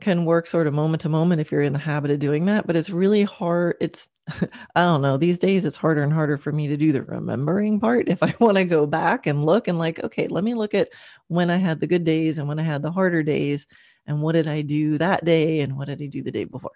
can 0.00 0.24
work 0.24 0.46
sort 0.46 0.66
of 0.66 0.74
moment 0.74 1.02
to 1.02 1.08
moment 1.08 1.40
if 1.40 1.52
you're 1.52 1.62
in 1.62 1.72
the 1.72 1.78
habit 1.78 2.10
of 2.10 2.18
doing 2.18 2.46
that, 2.46 2.66
but 2.66 2.76
it's 2.76 2.90
really 2.90 3.22
hard. 3.22 3.76
It's, 3.80 4.08
I 4.74 4.82
don't 4.82 5.02
know, 5.02 5.16
these 5.16 5.38
days 5.38 5.64
it's 5.64 5.76
harder 5.76 6.02
and 6.02 6.12
harder 6.12 6.38
for 6.38 6.52
me 6.52 6.68
to 6.68 6.76
do 6.76 6.92
the 6.92 7.02
remembering 7.02 7.80
part. 7.80 8.08
If 8.08 8.22
I 8.22 8.34
want 8.40 8.56
to 8.56 8.64
go 8.64 8.86
back 8.86 9.26
and 9.26 9.44
look 9.44 9.68
and 9.68 9.78
like, 9.78 10.02
okay, 10.02 10.28
let 10.28 10.44
me 10.44 10.54
look 10.54 10.74
at 10.74 10.88
when 11.28 11.50
I 11.50 11.56
had 11.56 11.80
the 11.80 11.86
good 11.86 12.04
days 12.04 12.38
and 12.38 12.48
when 12.48 12.58
I 12.58 12.62
had 12.62 12.82
the 12.82 12.92
harder 12.92 13.22
days 13.22 13.66
and 14.06 14.22
what 14.22 14.32
did 14.32 14.48
I 14.48 14.62
do 14.62 14.98
that 14.98 15.24
day 15.24 15.60
and 15.60 15.76
what 15.76 15.88
did 15.88 16.02
I 16.02 16.06
do 16.06 16.22
the 16.22 16.32
day 16.32 16.44
before. 16.44 16.72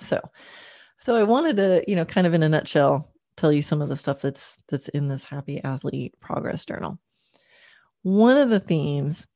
So, 0.00 0.20
so 0.98 1.16
I 1.16 1.22
wanted 1.22 1.56
to, 1.56 1.84
you 1.88 1.96
know, 1.96 2.04
kind 2.04 2.26
of 2.26 2.34
in 2.34 2.42
a 2.42 2.48
nutshell, 2.48 3.12
tell 3.36 3.52
you 3.52 3.62
some 3.62 3.80
of 3.80 3.88
the 3.88 3.96
stuff 3.96 4.20
that's 4.20 4.62
that's 4.68 4.88
in 4.88 5.08
this 5.08 5.24
happy 5.24 5.62
athlete 5.62 6.14
progress 6.20 6.64
journal. 6.64 6.98
One 8.02 8.36
of 8.36 8.50
the 8.50 8.60
themes 8.60 9.26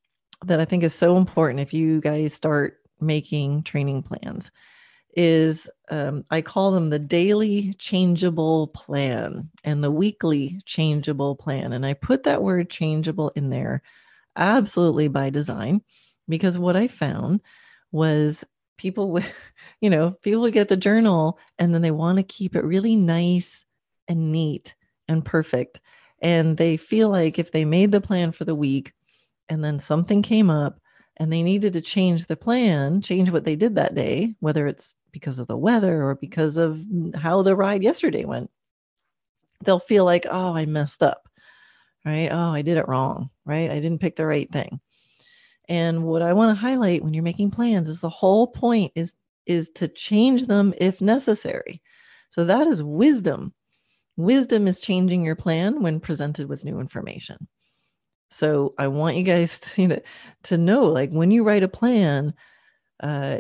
that 0.45 0.61
I 0.61 0.65
think 0.65 0.83
is 0.83 0.95
so 0.95 1.17
important 1.17 1.61
if 1.61 1.73
you 1.73 2.01
guys 2.01 2.35
start 2.35 2.79
making 3.01 3.63
training 3.65 4.03
plans 4.03 4.51
is 5.15 5.69
um, 5.91 6.25
I 6.31 6.41
call 6.41 6.71
them 6.71 6.89
the 6.91 6.99
daily 6.99 7.75
changeable 7.75 8.69
plan 8.69 9.51
and 9.63 9.85
the 9.85 9.91
weekly 9.91 10.63
changeable 10.65 11.37
plan. 11.37 11.73
And 11.73 11.85
I 11.85 11.95
put 11.95 12.23
that 12.23 12.43
word 12.43 12.71
changeable 12.71 13.31
in 13.31 13.51
there 13.51 13.83
absolutely 14.37 15.09
by 15.09 15.31
design 15.31 15.83
because 16.29 16.57
what 16.57 16.77
I 16.77 16.89
found 16.89 17.43
was 17.91 18.45
people 18.79 19.11
with, 19.11 19.31
you 19.81 19.91
know, 19.91 20.13
people 20.23 20.49
get 20.51 20.69
the 20.69 20.77
journal 20.77 21.39
and 21.59 21.75
then 21.75 21.83
they 21.83 21.91
want 21.91 22.17
to 22.17 22.23
keep 22.23 22.57
it 22.57 22.65
really 22.65 22.97
nice 22.97 23.65
and 24.09 24.33
neat 24.33 24.75
and 25.09 25.25
perfect. 25.25 25.81
And 26.21 26.57
they 26.57 26.77
feel 26.77 27.11
like 27.11 27.39
if 27.39 27.51
they 27.53 27.65
made 27.65 27.93
the 27.93 28.01
plan 28.01 28.33
for 28.33 28.45
the 28.45 28.55
week, 28.55 28.95
and 29.53 29.63
then 29.63 29.79
something 29.79 30.23
came 30.23 30.49
up 30.49 30.81
and 31.19 31.31
they 31.31 31.43
needed 31.43 31.75
to 31.75 31.83
change 31.83 32.25
the 32.27 32.37
plan, 32.37 33.03
change 33.03 33.31
what 33.31 33.45
they 33.45 33.55
did 33.55 33.75
that 33.75 33.95
day, 33.95 34.35
whether 34.41 34.67
it's 34.67 34.97
because 35.13 35.39
of 35.39 35.47
the 35.47 35.59
weather 35.59 36.03
or 36.03 36.15
because 36.15 36.57
of 36.57 36.83
how 37.15 37.43
the 37.43 37.55
ride 37.55 37.83
yesterday 37.83 38.25
went, 38.25 38.51
they'll 39.63 39.79
feel 39.79 40.07
like, 40.07 40.27
oh, 40.31 40.55
I 40.55 40.65
messed 40.65 41.03
up, 41.03 41.29
right? 42.07 42.31
Oh, 42.33 42.49
I 42.49 42.63
did 42.63 42.79
it 42.79 42.89
wrong, 42.89 43.29
right? 43.45 43.71
I 43.71 43.75
didn't 43.75 44.01
pick 44.01 44.17
the 44.17 44.25
right 44.25 44.51
thing. 44.51 44.81
And 45.69 46.05
what 46.05 46.23
I 46.23 46.33
want 46.33 46.57
to 46.57 46.61
highlight 46.61 47.05
when 47.05 47.13
you're 47.13 47.23
making 47.23 47.51
plans 47.51 47.91
is 47.91 48.01
the 48.01 48.09
whole 48.09 48.47
point 48.47 48.93
is 48.95 49.15
is 49.45 49.69
to 49.71 49.87
change 49.87 50.47
them 50.47 50.73
if 50.79 51.03
necessary. 51.03 51.83
So 52.31 52.45
that 52.45 52.67
is 52.69 52.83
wisdom. 52.83 53.53
Wisdom 54.17 54.67
is 54.67 54.81
changing 54.81 55.25
your 55.25 55.37
plan 55.37 55.83
when 55.83 56.01
presented 56.01 56.49
with 56.49 56.65
new 56.65 56.81
information. 56.81 57.49
So 58.33 58.75
I 58.79 58.89
want 58.89 59.17
you 59.17 59.23
guys 59.23 59.59
to, 59.61 59.83
you 59.83 59.89
know, 59.89 60.01
to 60.45 60.59
know 60.59 60.85
like 60.87 61.11
when 61.11 61.31
you 61.31 61.45
write 61.45 61.63
a 61.63 61.69
plan, 61.69 62.35
uh, 63.03 63.39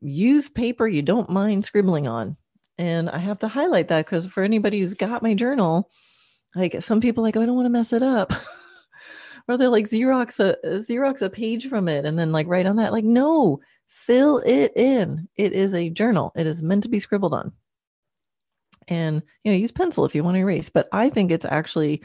use 0.00 0.48
paper 0.48 0.86
you 0.88 1.02
don't 1.02 1.30
mind 1.30 1.64
scribbling 1.64 2.08
on. 2.08 2.36
And 2.78 3.10
I 3.10 3.18
have 3.18 3.38
to 3.40 3.48
highlight 3.48 3.88
that 3.88 4.06
because 4.06 4.26
for 4.26 4.42
anybody 4.42 4.80
who's 4.80 4.94
got 4.94 5.22
my 5.22 5.34
journal, 5.34 5.90
like 6.54 6.82
some 6.82 7.00
people 7.00 7.22
like, 7.22 7.36
oh, 7.36 7.42
I 7.42 7.46
don't 7.46 7.54
want 7.54 7.66
to 7.66 7.70
mess 7.70 7.92
it 7.92 8.02
up. 8.02 8.32
or 9.48 9.56
they're 9.56 9.68
like 9.68 9.88
Xerox 9.88 10.40
a 10.40 10.56
Xerox 10.66 11.22
a 11.22 11.30
page 11.30 11.68
from 11.68 11.88
it 11.88 12.04
and 12.04 12.18
then 12.18 12.32
like 12.32 12.46
write 12.46 12.66
on 12.66 12.76
that. 12.76 12.92
Like, 12.92 13.04
no, 13.04 13.60
fill 13.86 14.38
it 14.38 14.72
in. 14.76 15.28
It 15.36 15.52
is 15.52 15.74
a 15.74 15.90
journal. 15.90 16.32
It 16.34 16.46
is 16.46 16.62
meant 16.62 16.82
to 16.84 16.88
be 16.88 16.98
scribbled 16.98 17.34
on. 17.34 17.52
And 18.88 19.22
you 19.44 19.52
know, 19.52 19.58
use 19.58 19.72
pencil 19.72 20.04
if 20.04 20.14
you 20.14 20.24
want 20.24 20.36
to 20.36 20.40
erase. 20.40 20.70
But 20.70 20.88
I 20.92 21.10
think 21.10 21.30
it's 21.30 21.44
actually 21.44 22.02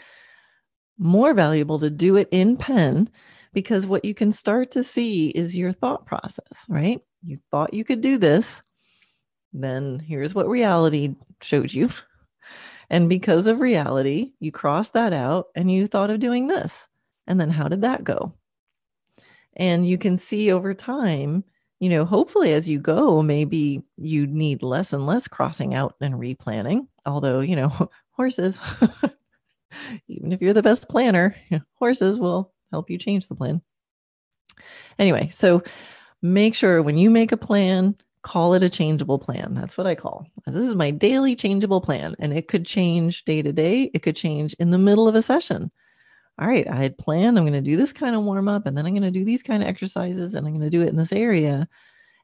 more 0.97 1.33
valuable 1.33 1.79
to 1.79 1.89
do 1.89 2.15
it 2.15 2.27
in 2.31 2.57
pen 2.57 3.09
because 3.53 3.85
what 3.85 4.05
you 4.05 4.13
can 4.13 4.31
start 4.31 4.71
to 4.71 4.83
see 4.83 5.29
is 5.29 5.57
your 5.57 5.71
thought 5.71 6.05
process, 6.05 6.65
right? 6.67 7.01
You 7.23 7.39
thought 7.51 7.73
you 7.73 7.83
could 7.83 8.01
do 8.01 8.17
this, 8.17 8.61
then 9.53 9.99
here's 9.99 10.35
what 10.35 10.47
reality 10.47 11.15
showed 11.41 11.73
you. 11.73 11.89
And 12.89 13.09
because 13.09 13.47
of 13.47 13.59
reality, 13.59 14.31
you 14.39 14.51
crossed 14.51 14.93
that 14.93 15.11
out 15.11 15.47
and 15.55 15.69
you 15.69 15.87
thought 15.87 16.09
of 16.09 16.19
doing 16.19 16.47
this. 16.47 16.87
And 17.25 17.39
then 17.39 17.49
how 17.49 17.67
did 17.67 17.81
that 17.81 18.03
go? 18.03 18.33
And 19.57 19.87
you 19.87 19.97
can 19.97 20.15
see 20.15 20.51
over 20.51 20.73
time, 20.73 21.43
you 21.79 21.89
know, 21.89 22.05
hopefully 22.05 22.53
as 22.53 22.69
you 22.69 22.79
go, 22.79 23.21
maybe 23.21 23.83
you 23.97 24.25
need 24.27 24.63
less 24.63 24.93
and 24.93 25.05
less 25.05 25.27
crossing 25.27 25.73
out 25.73 25.95
and 25.99 26.15
replanning. 26.15 26.87
Although, 27.05 27.41
you 27.41 27.55
know, 27.55 27.89
horses, 28.11 28.59
even 30.07 30.31
if 30.31 30.41
you're 30.41 30.53
the 30.53 30.63
best 30.63 30.89
planner, 30.89 31.35
horses 31.75 32.19
will 32.19 32.53
help 32.71 32.89
you 32.89 32.97
change 32.97 33.27
the 33.27 33.35
plan. 33.35 33.61
Anyway, 34.99 35.29
so 35.29 35.63
make 36.21 36.55
sure 36.55 36.81
when 36.81 36.97
you 36.97 37.09
make 37.09 37.31
a 37.31 37.37
plan, 37.37 37.95
call 38.21 38.53
it 38.53 38.63
a 38.63 38.69
changeable 38.69 39.19
plan. 39.19 39.53
That's 39.53 39.77
what 39.77 39.87
I 39.87 39.95
call. 39.95 40.27
This 40.45 40.65
is 40.65 40.75
my 40.75 40.91
daily 40.91 41.35
changeable 41.35 41.81
plan 41.81 42.15
and 42.19 42.33
it 42.33 42.47
could 42.47 42.65
change 42.65 43.23
day 43.25 43.41
to 43.41 43.53
day. 43.53 43.91
It 43.93 43.99
could 43.99 44.15
change 44.15 44.53
in 44.55 44.71
the 44.71 44.77
middle 44.77 45.07
of 45.07 45.15
a 45.15 45.21
session. 45.21 45.71
All 46.39 46.47
right, 46.47 46.67
I 46.69 46.75
had 46.75 46.97
planned 46.97 47.37
I'm 47.37 47.45
going 47.45 47.53
to 47.53 47.61
do 47.61 47.77
this 47.77 47.93
kind 47.93 48.15
of 48.15 48.23
warm 48.23 48.47
up 48.47 48.65
and 48.65 48.77
then 48.77 48.85
I'm 48.85 48.93
going 48.93 49.01
to 49.01 49.11
do 49.11 49.25
these 49.25 49.43
kind 49.43 49.63
of 49.63 49.69
exercises 49.69 50.33
and 50.33 50.45
I'm 50.45 50.53
going 50.53 50.69
to 50.69 50.69
do 50.69 50.81
it 50.81 50.89
in 50.89 50.95
this 50.95 51.13
area. 51.13 51.67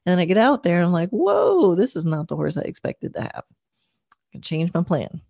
And 0.06 0.12
then 0.12 0.18
I 0.18 0.24
get 0.24 0.38
out 0.38 0.62
there 0.62 0.82
I'm 0.82 0.92
like, 0.92 1.10
whoa, 1.10 1.74
this 1.74 1.96
is 1.96 2.04
not 2.04 2.28
the 2.28 2.36
horse 2.36 2.56
I 2.56 2.62
expected 2.62 3.14
to 3.14 3.22
have. 3.22 3.44
I 3.44 4.32
can 4.32 4.42
change 4.42 4.74
my 4.74 4.82
plan 4.82 5.20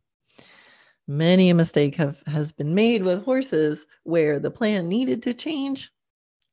many 1.06 1.50
a 1.50 1.54
mistake 1.54 1.96
have 1.96 2.22
has 2.26 2.52
been 2.52 2.74
made 2.74 3.02
with 3.02 3.24
horses 3.24 3.86
where 4.04 4.38
the 4.38 4.50
plan 4.50 4.88
needed 4.88 5.22
to 5.22 5.34
change 5.34 5.92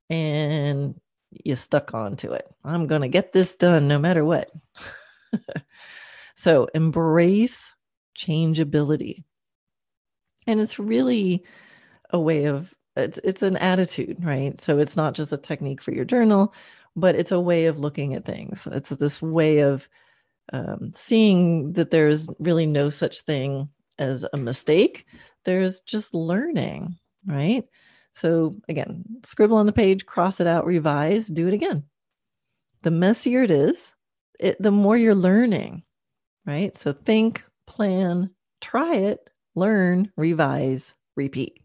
and 0.10 1.00
you 1.32 1.56
stuck 1.56 1.94
onto 1.94 2.34
it. 2.34 2.54
I'm 2.64 2.88
going 2.88 3.02
to 3.02 3.08
get 3.08 3.32
this 3.32 3.56
done 3.56 3.88
no 3.88 3.98
matter 3.98 4.26
what. 4.26 4.52
So 6.42 6.68
embrace 6.74 7.76
changeability. 8.16 9.24
And 10.48 10.60
it's 10.60 10.80
really 10.80 11.46
a 12.10 12.20
way 12.20 12.46
of 12.46 12.74
it's 12.96 13.20
it's 13.24 13.44
an 13.44 13.58
attitude 13.58 14.26
right? 14.26 14.60
So 14.60 14.80
it's 14.80 14.98
not 14.98 15.14
just 15.14 15.32
a 15.34 15.38
technique 15.38 15.84
for 15.84 15.92
your 15.92 16.04
journal 16.04 16.56
but 16.96 17.16
it's 17.16 17.32
a 17.32 17.40
way 17.40 17.68
of 17.68 17.80
looking 17.80 18.16
at 18.16 18.26
things. 18.26 18.68
It's 18.72 18.90
this 18.90 19.22
way 19.22 19.60
of 19.60 19.88
um, 20.52 20.92
seeing 20.96 21.74
that 21.74 21.92
there's 21.92 22.28
really 22.40 22.66
no 22.66 22.90
such 22.90 23.22
thing 23.22 23.70
as 24.02 24.26
a 24.34 24.38
mistake. 24.38 25.06
There's 25.46 25.80
just 25.82 26.14
learning, 26.14 26.98
right? 27.26 27.64
So 28.14 28.56
again, 28.68 29.04
scribble 29.24 29.58
on 29.58 29.66
the 29.66 29.72
page, 29.72 30.06
cross 30.06 30.40
it 30.40 30.48
out, 30.48 30.66
revise, 30.66 31.28
do 31.28 31.48
it 31.48 31.54
again. 31.54 31.84
The 32.82 32.92
messier 32.92 33.44
it 33.44 33.52
is, 33.52 33.94
it, 34.40 34.62
the 34.62 34.72
more 34.72 34.98
you're 34.98 35.16
learning, 35.16 35.84
right? 36.46 36.76
So 36.76 36.94
think, 36.94 37.44
plan, 37.68 38.32
try 38.60 38.96
it, 38.96 39.30
learn, 39.56 40.12
revise, 40.18 40.94
repeat. 41.16 41.62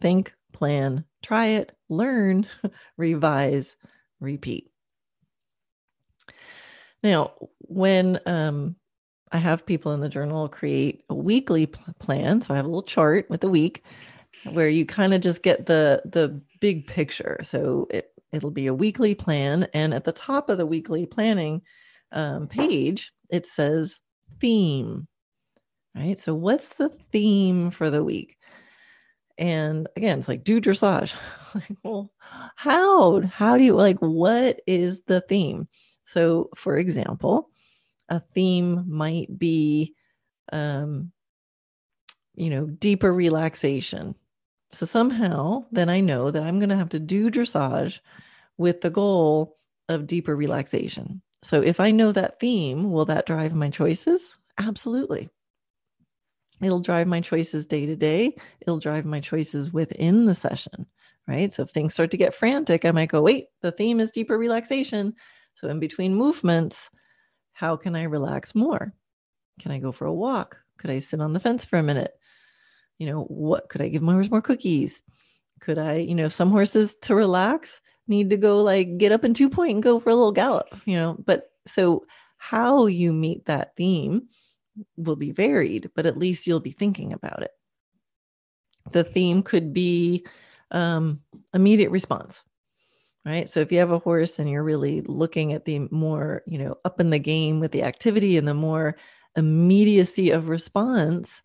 Think, 0.00 0.32
plan, 0.52 1.04
try 1.22 1.46
it, 1.46 1.72
learn, 1.88 2.46
revise, 2.96 3.76
repeat. 4.20 4.70
Now, 7.02 7.32
when 7.60 8.18
um, 8.26 8.76
I 9.32 9.38
have 9.38 9.66
people 9.66 9.92
in 9.92 10.00
the 10.00 10.08
journal 10.08 10.48
create 10.48 11.04
a 11.08 11.14
weekly 11.14 11.66
plan. 11.66 12.40
So 12.40 12.54
I 12.54 12.56
have 12.56 12.66
a 12.66 12.68
little 12.68 12.82
chart 12.82 13.28
with 13.28 13.40
the 13.40 13.48
week 13.48 13.82
where 14.52 14.68
you 14.68 14.84
kind 14.84 15.14
of 15.14 15.20
just 15.20 15.42
get 15.42 15.66
the 15.66 16.02
the 16.04 16.40
big 16.60 16.86
picture. 16.86 17.40
So 17.42 17.86
it 17.90 18.12
it'll 18.32 18.50
be 18.50 18.66
a 18.66 18.74
weekly 18.74 19.14
plan, 19.14 19.68
and 19.72 19.94
at 19.94 20.04
the 20.04 20.12
top 20.12 20.50
of 20.50 20.58
the 20.58 20.66
weekly 20.66 21.06
planning 21.06 21.62
um, 22.12 22.46
page, 22.48 23.12
it 23.30 23.46
says 23.46 23.98
theme. 24.40 25.08
Right. 25.94 26.18
So 26.18 26.34
what's 26.34 26.70
the 26.70 26.88
theme 27.12 27.70
for 27.70 27.88
the 27.88 28.02
week? 28.02 28.36
And 29.38 29.88
again, 29.96 30.18
it's 30.18 30.28
like 30.28 30.44
do 30.44 30.60
dressage. 30.60 31.14
like, 31.54 31.76
well, 31.82 32.12
how? 32.56 33.20
How 33.22 33.56
do 33.56 33.64
you 33.64 33.74
like 33.74 33.98
what 33.98 34.60
is 34.66 35.04
the 35.04 35.20
theme? 35.22 35.68
So, 36.04 36.50
for 36.56 36.76
example, 36.76 37.50
a 38.08 38.20
theme 38.20 38.84
might 38.86 39.38
be 39.38 39.94
um 40.52 41.12
you 42.34 42.50
know 42.50 42.66
deeper 42.66 43.12
relaxation. 43.12 44.14
So 44.72 44.86
somehow 44.86 45.64
then 45.70 45.88
i 45.88 46.00
know 46.00 46.30
that 46.30 46.42
i'm 46.42 46.58
going 46.58 46.68
to 46.68 46.76
have 46.76 46.88
to 46.90 46.98
do 46.98 47.30
dressage 47.30 48.00
with 48.58 48.80
the 48.80 48.90
goal 48.90 49.56
of 49.88 50.06
deeper 50.06 50.34
relaxation. 50.34 51.22
So 51.42 51.60
if 51.60 51.80
i 51.80 51.90
know 51.90 52.12
that 52.12 52.40
theme 52.40 52.90
will 52.90 53.04
that 53.06 53.26
drive 53.26 53.54
my 53.54 53.70
choices? 53.70 54.36
Absolutely. 54.58 55.28
It'll 56.62 56.80
drive 56.80 57.08
my 57.08 57.20
choices 57.20 57.66
day 57.66 57.84
to 57.84 57.96
day. 57.96 58.36
It'll 58.60 58.78
drive 58.78 59.04
my 59.04 59.20
choices 59.20 59.72
within 59.72 60.26
the 60.26 60.34
session 60.34 60.86
right? 61.26 61.50
So 61.50 61.62
if 61.62 61.70
things 61.70 61.94
start 61.94 62.10
to 62.10 62.16
get 62.18 62.34
frantic 62.34 62.84
i 62.84 62.92
might 62.92 63.08
go 63.08 63.22
wait 63.22 63.46
the 63.62 63.72
theme 63.72 64.00
is 64.00 64.10
deeper 64.10 64.36
relaxation. 64.36 65.14
So 65.54 65.68
in 65.68 65.78
between 65.78 66.14
movements 66.14 66.90
how 67.54 67.76
can 67.76 67.96
I 67.96 68.02
relax 68.02 68.54
more? 68.54 68.92
Can 69.60 69.72
I 69.72 69.78
go 69.78 69.92
for 69.92 70.06
a 70.06 70.12
walk? 70.12 70.58
Could 70.76 70.90
I 70.90 70.98
sit 70.98 71.20
on 71.20 71.32
the 71.32 71.40
fence 71.40 71.64
for 71.64 71.78
a 71.78 71.82
minute? 71.82 72.12
You 72.98 73.06
know, 73.06 73.22
what 73.22 73.68
could 73.68 73.80
I 73.80 73.88
give 73.88 74.02
my 74.02 74.12
horse 74.12 74.30
more 74.30 74.42
cookies? 74.42 75.02
Could 75.60 75.78
I, 75.78 75.96
you 75.96 76.14
know, 76.14 76.28
some 76.28 76.50
horses 76.50 76.96
to 77.02 77.14
relax 77.14 77.80
need 78.06 78.28
to 78.30 78.36
go 78.36 78.58
like 78.58 78.98
get 78.98 79.12
up 79.12 79.24
in 79.24 79.32
two 79.32 79.48
point 79.48 79.72
and 79.72 79.82
go 79.82 79.98
for 79.98 80.10
a 80.10 80.14
little 80.14 80.32
gallop, 80.32 80.68
you 80.84 80.96
know, 80.96 81.16
but 81.24 81.52
so 81.66 82.04
how 82.36 82.86
you 82.86 83.12
meet 83.12 83.46
that 83.46 83.74
theme 83.76 84.28
will 84.96 85.16
be 85.16 85.30
varied, 85.30 85.90
but 85.94 86.06
at 86.06 86.18
least 86.18 86.46
you'll 86.46 86.60
be 86.60 86.72
thinking 86.72 87.12
about 87.12 87.42
it. 87.42 87.52
The 88.92 89.04
theme 89.04 89.42
could 89.42 89.72
be 89.72 90.26
um, 90.72 91.20
immediate 91.54 91.90
response 91.90 92.42
right? 93.24 93.48
So 93.48 93.60
if 93.60 93.72
you 93.72 93.78
have 93.78 93.90
a 93.90 93.98
horse 93.98 94.38
and 94.38 94.48
you're 94.50 94.64
really 94.64 95.00
looking 95.02 95.52
at 95.52 95.64
the 95.64 95.80
more 95.90 96.42
you 96.46 96.58
know 96.58 96.76
up 96.84 97.00
in 97.00 97.10
the 97.10 97.18
game 97.18 97.60
with 97.60 97.72
the 97.72 97.82
activity 97.82 98.36
and 98.36 98.46
the 98.46 98.54
more 98.54 98.96
immediacy 99.36 100.30
of 100.30 100.48
response 100.48 101.42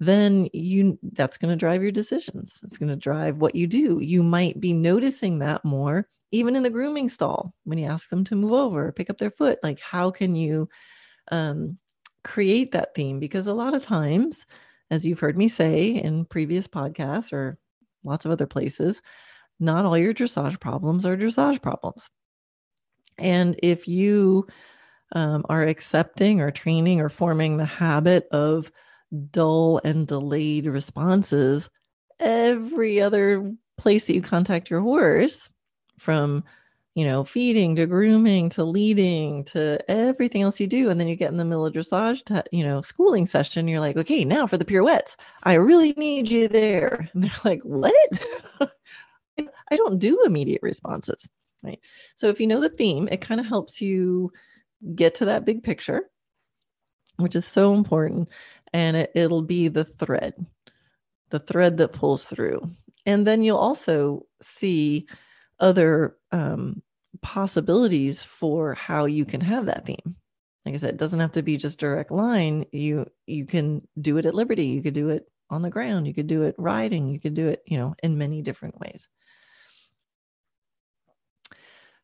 then 0.00 0.48
you 0.52 0.98
that's 1.12 1.38
going 1.38 1.50
to 1.50 1.56
drive 1.56 1.82
your 1.82 1.90
decisions. 1.90 2.60
It's 2.62 2.78
going 2.78 2.88
to 2.88 2.96
drive 2.96 3.38
what 3.38 3.56
you 3.56 3.66
do. 3.66 3.98
You 4.00 4.22
might 4.22 4.60
be 4.60 4.72
noticing 4.72 5.40
that 5.40 5.64
more 5.64 6.08
even 6.30 6.54
in 6.56 6.62
the 6.62 6.70
grooming 6.70 7.08
stall 7.08 7.54
when 7.64 7.78
you 7.78 7.86
ask 7.86 8.10
them 8.10 8.22
to 8.24 8.36
move 8.36 8.52
over 8.52 8.92
pick 8.92 9.10
up 9.10 9.18
their 9.18 9.30
foot 9.30 9.58
like 9.62 9.80
how 9.80 10.10
can 10.10 10.34
you 10.36 10.68
um, 11.32 11.78
create 12.24 12.72
that 12.72 12.94
theme? 12.94 13.20
Because 13.20 13.46
a 13.46 13.54
lot 13.54 13.74
of 13.74 13.82
times 13.82 14.46
as 14.90 15.04
you've 15.04 15.20
heard 15.20 15.38
me 15.38 15.48
say 15.48 15.88
in 15.90 16.24
previous 16.24 16.66
podcasts 16.68 17.32
or 17.32 17.58
lots 18.04 18.24
of 18.24 18.30
other 18.30 18.46
places 18.46 19.02
not 19.60 19.84
all 19.84 19.98
your 19.98 20.14
dressage 20.14 20.60
problems 20.60 21.04
are 21.04 21.16
dressage 21.16 21.62
problems. 21.62 22.08
And 23.18 23.58
if 23.62 23.88
you 23.88 24.46
um, 25.12 25.44
are 25.48 25.64
accepting 25.64 26.40
or 26.40 26.50
training 26.50 27.00
or 27.00 27.08
forming 27.08 27.56
the 27.56 27.64
habit 27.64 28.28
of 28.30 28.70
dull 29.30 29.80
and 29.84 30.06
delayed 30.06 30.66
responses, 30.66 31.68
every 32.20 33.00
other 33.00 33.52
place 33.76 34.06
that 34.06 34.14
you 34.14 34.22
contact 34.22 34.70
your 34.70 34.80
horse, 34.80 35.50
from 35.98 36.44
you 36.94 37.04
know 37.04 37.22
feeding 37.24 37.76
to 37.76 37.86
grooming 37.86 38.48
to 38.48 38.64
leading 38.64 39.44
to 39.44 39.78
everything 39.90 40.42
else 40.42 40.58
you 40.58 40.66
do 40.66 40.90
and 40.90 40.98
then 40.98 41.06
you 41.06 41.14
get 41.16 41.30
in 41.30 41.36
the 41.36 41.44
middle 41.44 41.66
of 41.66 41.74
dressage 41.74 42.24
to, 42.24 42.42
you 42.50 42.64
know 42.64 42.80
schooling 42.80 43.26
session 43.26 43.68
you're 43.68 43.80
like 43.80 43.96
okay 43.96 44.24
now 44.24 44.46
for 44.46 44.56
the 44.56 44.64
pirouettes. 44.64 45.16
I 45.42 45.54
really 45.54 45.92
need 45.92 46.30
you 46.30 46.48
there. 46.48 47.08
And 47.12 47.24
they're 47.24 47.30
like 47.44 47.62
what 47.62 47.92
I 49.70 49.76
don't 49.76 49.98
do 49.98 50.22
immediate 50.24 50.62
responses, 50.62 51.28
right? 51.62 51.80
So 52.16 52.28
if 52.28 52.40
you 52.40 52.46
know 52.46 52.60
the 52.60 52.68
theme, 52.70 53.08
it 53.10 53.20
kind 53.20 53.40
of 53.40 53.46
helps 53.46 53.80
you 53.80 54.32
get 54.94 55.14
to 55.16 55.26
that 55.26 55.44
big 55.44 55.62
picture, 55.62 56.10
which 57.16 57.36
is 57.36 57.46
so 57.46 57.74
important. 57.74 58.28
And 58.72 58.96
it, 58.96 59.12
it'll 59.14 59.42
be 59.42 59.68
the 59.68 59.84
thread, 59.84 60.34
the 61.30 61.40
thread 61.40 61.76
that 61.78 61.92
pulls 61.92 62.24
through. 62.24 62.60
and 63.06 63.26
then 63.26 63.42
you'll 63.42 63.58
also 63.58 64.26
see 64.42 65.06
other 65.60 66.16
um, 66.32 66.82
possibilities 67.22 68.22
for 68.22 68.74
how 68.74 69.06
you 69.06 69.24
can 69.24 69.40
have 69.40 69.66
that 69.66 69.86
theme 69.86 70.16
like 70.64 70.74
i 70.74 70.78
said 70.78 70.90
it 70.90 70.98
doesn't 70.98 71.20
have 71.20 71.32
to 71.32 71.42
be 71.42 71.56
just 71.56 71.80
direct 71.80 72.10
line 72.10 72.64
you 72.72 73.06
you 73.26 73.46
can 73.46 73.82
do 74.00 74.18
it 74.18 74.26
at 74.26 74.34
liberty 74.34 74.66
you 74.66 74.82
could 74.82 74.94
do 74.94 75.08
it 75.10 75.26
on 75.50 75.62
the 75.62 75.70
ground 75.70 76.06
you 76.06 76.14
could 76.14 76.26
do 76.26 76.42
it 76.42 76.54
riding 76.58 77.08
you 77.08 77.18
could 77.18 77.34
do 77.34 77.48
it 77.48 77.62
you 77.66 77.78
know 77.78 77.94
in 78.02 78.18
many 78.18 78.42
different 78.42 78.78
ways 78.78 79.08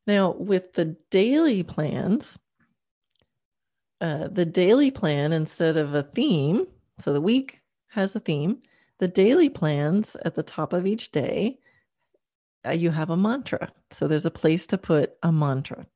now 0.07 0.33
with 0.33 0.73
the 0.75 0.97
daily 1.11 1.63
plans 1.63 2.39
uh, 4.01 4.29
the 4.29 4.45
daily 4.45 4.91
plan 4.91 5.33
instead 5.33 5.77
of 5.77 5.95
a 5.95 6.03
theme 6.03 6.67
so 7.01 7.13
the 7.13 7.21
week 7.21 7.63
has 7.89 8.15
a 8.15 8.21
theme 8.21 8.59
the 8.99 9.09
daily 9.09 9.49
plans 9.49 10.17
at 10.25 10.35
the 10.35 10.43
top 10.43 10.73
of 10.73 10.87
each 10.87 11.11
day 11.11 11.59
uh, 12.67 12.73
you 12.73 12.91
have 12.91 13.11
a 13.11 13.17
mantra. 13.17 13.73
So 13.91 14.09
there's 14.09 14.27
a 14.27 14.31
place 14.31 14.67
to 14.69 14.79
put 14.79 15.15
a 15.23 15.31
mantra. 15.31 15.87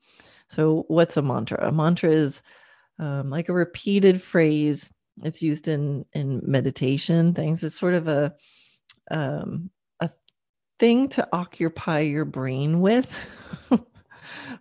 So, 0.48 0.84
what's 0.88 1.16
a 1.16 1.22
mantra? 1.22 1.58
A 1.66 1.72
mantra 1.72 2.10
is 2.10 2.42
um, 2.98 3.30
like 3.30 3.48
a 3.48 3.54
repeated 3.54 4.22
phrase. 4.22 4.90
It's 5.22 5.42
used 5.42 5.68
in 5.68 6.04
in 6.12 6.42
meditation 6.44 7.34
things. 7.34 7.62
It's 7.62 7.78
sort 7.78 7.94
of 7.94 8.08
a 8.08 8.34
um, 9.10 9.70
a 10.00 10.10
thing 10.78 11.08
to 11.08 11.28
occupy 11.32 12.00
your 12.00 12.24
brain 12.24 12.80
with 12.80 13.12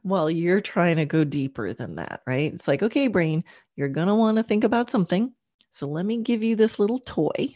while 0.03 0.29
you're 0.29 0.61
trying 0.61 0.97
to 0.97 1.05
go 1.05 1.23
deeper 1.23 1.73
than 1.73 1.95
that. 1.95 2.21
Right? 2.25 2.53
It's 2.53 2.67
like, 2.67 2.83
okay, 2.83 3.07
brain, 3.07 3.43
you're 3.75 3.89
gonna 3.89 4.15
want 4.15 4.37
to 4.37 4.43
think 4.43 4.63
about 4.63 4.89
something. 4.89 5.33
So 5.71 5.87
let 5.87 6.05
me 6.05 6.17
give 6.17 6.43
you 6.43 6.55
this 6.55 6.79
little 6.79 6.99
toy. 6.99 7.55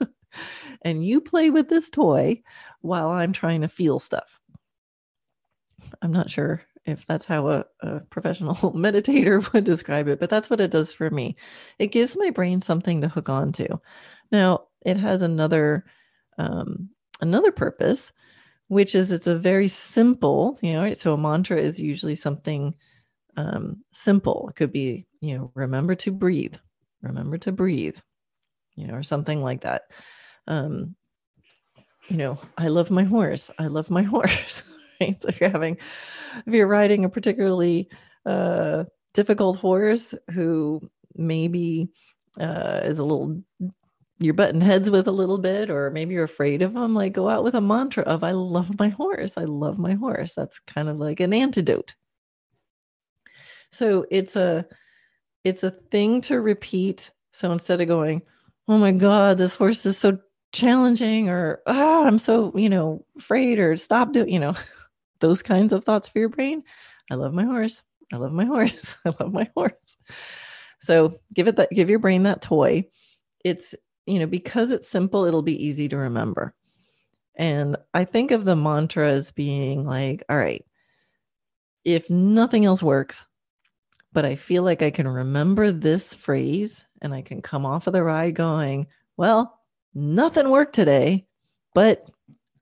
and 0.82 1.04
you 1.04 1.20
play 1.20 1.50
with 1.50 1.68
this 1.68 1.90
toy 1.90 2.42
while 2.80 3.10
I'm 3.10 3.32
trying 3.32 3.60
to 3.60 3.68
feel 3.68 3.98
stuff. 3.98 4.40
I'm 6.00 6.12
not 6.12 6.30
sure 6.30 6.64
if 6.84 7.06
that's 7.06 7.24
how 7.24 7.48
a, 7.48 7.64
a, 7.80 8.00
professional 8.00 8.54
meditator 8.74 9.52
would 9.52 9.64
describe 9.64 10.08
it, 10.08 10.18
but 10.18 10.30
that's 10.30 10.50
what 10.50 10.60
it 10.60 10.70
does 10.70 10.92
for 10.92 11.10
me. 11.10 11.36
It 11.78 11.88
gives 11.88 12.16
my 12.16 12.30
brain 12.30 12.60
something 12.60 13.00
to 13.00 13.08
hook 13.08 13.28
on 13.28 13.52
to. 13.52 13.80
Now, 14.30 14.64
it 14.84 14.96
has 14.96 15.22
another 15.22 15.84
um, 16.38 16.90
another 17.20 17.52
purpose, 17.52 18.12
which 18.72 18.94
is 18.94 19.12
it's 19.12 19.26
a 19.26 19.36
very 19.36 19.68
simple, 19.68 20.58
you 20.62 20.72
know, 20.72 20.82
right? 20.82 20.96
so 20.96 21.12
a 21.12 21.18
mantra 21.18 21.58
is 21.58 21.78
usually 21.78 22.14
something 22.14 22.74
um, 23.36 23.82
simple. 23.92 24.48
It 24.48 24.56
could 24.56 24.72
be, 24.72 25.06
you 25.20 25.36
know, 25.36 25.50
remember 25.54 25.94
to 25.96 26.10
breathe, 26.10 26.56
remember 27.02 27.36
to 27.38 27.52
breathe, 27.52 27.98
you 28.74 28.86
know, 28.86 28.94
or 28.94 29.02
something 29.02 29.42
like 29.42 29.60
that 29.60 29.82
um, 30.46 30.94
you 32.08 32.16
know, 32.16 32.38
I 32.58 32.68
love 32.68 32.90
my 32.90 33.04
horse. 33.04 33.50
I 33.58 33.66
love 33.66 33.90
my 33.90 34.02
horse. 34.14 34.68
right? 35.00 35.20
So 35.20 35.28
if 35.28 35.40
you're 35.40 35.50
having, 35.50 35.78
if 36.46 36.54
you're 36.54 36.66
riding 36.66 37.04
a 37.04 37.08
particularly 37.08 37.88
uh, 38.26 38.84
difficult 39.14 39.56
horse 39.56 40.14
who 40.32 40.80
maybe 41.14 41.90
uh, 42.40 42.80
is 42.82 42.98
a 42.98 43.04
little 43.04 43.42
you're 44.18 44.34
butting 44.34 44.60
heads 44.60 44.90
with 44.90 45.08
a 45.08 45.12
little 45.12 45.38
bit, 45.38 45.70
or 45.70 45.90
maybe 45.90 46.14
you're 46.14 46.24
afraid 46.24 46.62
of 46.62 46.74
them, 46.74 46.94
like 46.94 47.12
go 47.12 47.28
out 47.28 47.44
with 47.44 47.54
a 47.54 47.60
mantra 47.60 48.04
of 48.04 48.22
I 48.22 48.32
love 48.32 48.78
my 48.78 48.88
horse. 48.88 49.36
I 49.36 49.44
love 49.44 49.78
my 49.78 49.94
horse. 49.94 50.34
That's 50.34 50.60
kind 50.60 50.88
of 50.88 50.98
like 50.98 51.20
an 51.20 51.32
antidote. 51.32 51.94
So 53.70 54.06
it's 54.10 54.36
a 54.36 54.66
it's 55.44 55.64
a 55.64 55.70
thing 55.70 56.20
to 56.22 56.40
repeat. 56.40 57.10
So 57.32 57.50
instead 57.50 57.80
of 57.80 57.88
going, 57.88 58.22
oh 58.68 58.78
my 58.78 58.92
God, 58.92 59.38
this 59.38 59.56
horse 59.56 59.84
is 59.86 59.98
so 59.98 60.18
challenging 60.52 61.30
or 61.30 61.62
oh 61.66 62.06
i'm 62.06 62.18
so 62.18 62.52
you 62.54 62.68
know 62.68 63.04
afraid 63.16 63.58
or 63.58 63.76
stop 63.76 64.12
doing 64.12 64.28
you 64.28 64.38
know 64.38 64.54
those 65.20 65.42
kinds 65.42 65.72
of 65.72 65.82
thoughts 65.82 66.08
for 66.08 66.18
your 66.18 66.28
brain 66.28 66.62
i 67.10 67.14
love 67.14 67.32
my 67.32 67.44
horse 67.44 67.82
i 68.12 68.16
love 68.16 68.32
my 68.32 68.44
horse 68.52 68.96
i 69.06 69.12
love 69.18 69.32
my 69.32 69.50
horse 69.56 69.96
so 70.80 71.18
give 71.32 71.48
it 71.48 71.56
that 71.56 71.70
give 71.70 71.88
your 71.88 71.98
brain 71.98 72.24
that 72.24 72.42
toy 72.42 72.84
it's 73.44 73.74
you 74.06 74.18
know 74.18 74.26
because 74.26 74.70
it's 74.70 74.88
simple 74.88 75.24
it'll 75.24 75.42
be 75.42 75.64
easy 75.64 75.88
to 75.88 75.96
remember 75.96 76.54
and 77.36 77.76
i 77.94 78.04
think 78.04 78.30
of 78.30 78.44
the 78.44 78.56
mantra 78.56 79.08
as 79.10 79.30
being 79.30 79.84
like 79.84 80.22
all 80.28 80.36
right 80.36 80.64
if 81.84 82.08
nothing 82.10 82.64
else 82.64 82.82
works 82.82 83.26
but 84.12 84.24
i 84.24 84.34
feel 84.34 84.62
like 84.62 84.82
i 84.82 84.90
can 84.90 85.08
remember 85.08 85.70
this 85.70 86.14
phrase 86.14 86.84
and 87.00 87.14
i 87.14 87.22
can 87.22 87.40
come 87.40 87.64
off 87.64 87.86
of 87.86 87.92
the 87.92 88.02
ride 88.02 88.34
going 88.34 88.86
well 89.16 89.58
nothing 89.94 90.48
worked 90.50 90.74
today, 90.74 91.26
but 91.74 92.08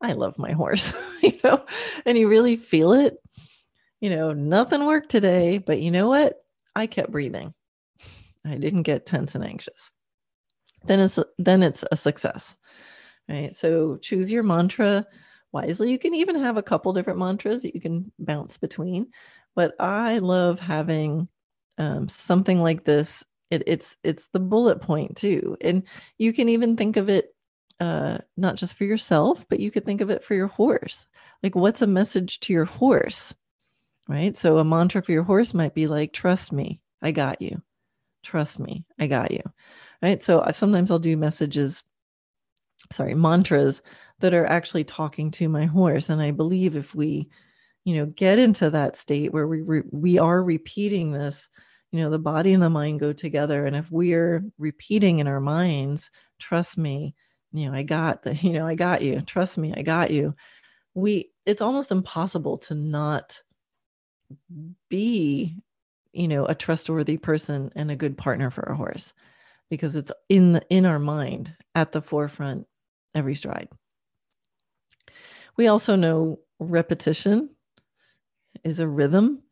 I 0.00 0.12
love 0.12 0.38
my 0.38 0.52
horse, 0.52 0.92
you 1.22 1.38
know, 1.44 1.64
and 2.04 2.16
you 2.16 2.28
really 2.28 2.56
feel 2.56 2.92
it. 2.92 3.16
You 4.00 4.10
know, 4.10 4.32
nothing 4.32 4.86
worked 4.86 5.10
today, 5.10 5.58
but 5.58 5.80
you 5.80 5.90
know 5.90 6.08
what? 6.08 6.42
I 6.74 6.86
kept 6.86 7.12
breathing. 7.12 7.52
I 8.44 8.56
didn't 8.56 8.82
get 8.82 9.04
tense 9.04 9.34
and 9.34 9.44
anxious. 9.44 9.90
Then 10.84 11.00
it's 11.00 11.18
then 11.38 11.62
it's 11.62 11.84
a 11.90 11.96
success. 11.96 12.54
Right? 13.28 13.54
So 13.54 13.96
choose 13.98 14.32
your 14.32 14.42
mantra 14.42 15.06
wisely. 15.52 15.90
You 15.90 15.98
can 15.98 16.14
even 16.14 16.36
have 16.36 16.56
a 16.56 16.62
couple 16.62 16.92
different 16.92 17.18
mantras 17.18 17.62
that 17.62 17.74
you 17.74 17.80
can 17.80 18.10
bounce 18.18 18.56
between, 18.56 19.08
but 19.54 19.74
I 19.78 20.18
love 20.18 20.58
having 20.60 21.28
um, 21.78 22.08
something 22.08 22.60
like 22.60 22.84
this 22.84 23.24
it, 23.50 23.64
it's 23.66 23.96
it's 24.04 24.26
the 24.26 24.40
bullet 24.40 24.80
point 24.80 25.16
too, 25.16 25.56
and 25.60 25.86
you 26.18 26.32
can 26.32 26.48
even 26.48 26.76
think 26.76 26.96
of 26.96 27.08
it 27.08 27.34
uh, 27.80 28.18
not 28.36 28.56
just 28.56 28.76
for 28.76 28.84
yourself, 28.84 29.46
but 29.48 29.58
you 29.58 29.70
could 29.70 29.84
think 29.84 30.00
of 30.00 30.10
it 30.10 30.22
for 30.22 30.34
your 30.34 30.46
horse. 30.46 31.06
Like, 31.42 31.54
what's 31.54 31.82
a 31.82 31.86
message 31.86 32.40
to 32.40 32.52
your 32.52 32.66
horse? 32.66 33.34
Right. 34.08 34.36
So, 34.36 34.58
a 34.58 34.64
mantra 34.64 35.02
for 35.02 35.12
your 35.12 35.22
horse 35.22 35.54
might 35.54 35.74
be 35.74 35.86
like, 35.86 36.12
trust 36.12 36.52
me, 36.52 36.80
I 37.02 37.12
got 37.12 37.40
you. 37.40 37.62
Trust 38.22 38.60
me, 38.60 38.84
I 38.98 39.06
got 39.06 39.30
you. 39.30 39.42
Right. 40.02 40.20
So, 40.22 40.42
I, 40.42 40.52
sometimes 40.52 40.90
I'll 40.90 40.98
do 40.98 41.16
messages, 41.16 41.84
sorry, 42.92 43.14
mantras 43.14 43.82
that 44.20 44.34
are 44.34 44.46
actually 44.46 44.84
talking 44.84 45.30
to 45.32 45.48
my 45.48 45.66
horse. 45.66 46.08
And 46.08 46.20
I 46.20 46.30
believe 46.30 46.76
if 46.76 46.94
we, 46.94 47.28
you 47.84 47.96
know, 47.96 48.06
get 48.06 48.38
into 48.38 48.70
that 48.70 48.96
state 48.96 49.32
where 49.32 49.46
we, 49.48 49.62
re- 49.62 49.82
we 49.90 50.18
are 50.18 50.42
repeating 50.42 51.12
this 51.12 51.48
you 51.92 52.00
know 52.00 52.10
the 52.10 52.18
body 52.18 52.52
and 52.52 52.62
the 52.62 52.70
mind 52.70 53.00
go 53.00 53.12
together 53.12 53.66
and 53.66 53.74
if 53.74 53.90
we're 53.90 54.44
repeating 54.58 55.18
in 55.18 55.26
our 55.26 55.40
minds 55.40 56.10
trust 56.38 56.78
me 56.78 57.14
you 57.52 57.66
know 57.66 57.76
i 57.76 57.82
got 57.82 58.22
the 58.22 58.34
you 58.36 58.52
know 58.52 58.66
i 58.66 58.74
got 58.74 59.02
you 59.02 59.20
trust 59.22 59.58
me 59.58 59.74
i 59.76 59.82
got 59.82 60.10
you 60.10 60.34
we 60.94 61.30
it's 61.46 61.62
almost 61.62 61.92
impossible 61.92 62.58
to 62.58 62.74
not 62.74 63.42
be 64.88 65.56
you 66.12 66.28
know 66.28 66.44
a 66.46 66.54
trustworthy 66.54 67.16
person 67.16 67.70
and 67.76 67.90
a 67.90 67.96
good 67.96 68.16
partner 68.16 68.50
for 68.50 68.62
a 68.62 68.76
horse 68.76 69.12
because 69.70 69.96
it's 69.96 70.12
in 70.28 70.52
the, 70.52 70.62
in 70.68 70.84
our 70.84 70.98
mind 70.98 71.54
at 71.74 71.92
the 71.92 72.02
forefront 72.02 72.66
every 73.14 73.34
stride 73.34 73.68
we 75.56 75.66
also 75.66 75.96
know 75.96 76.38
repetition 76.58 77.50
is 78.64 78.80
a 78.80 78.88
rhythm 78.88 79.42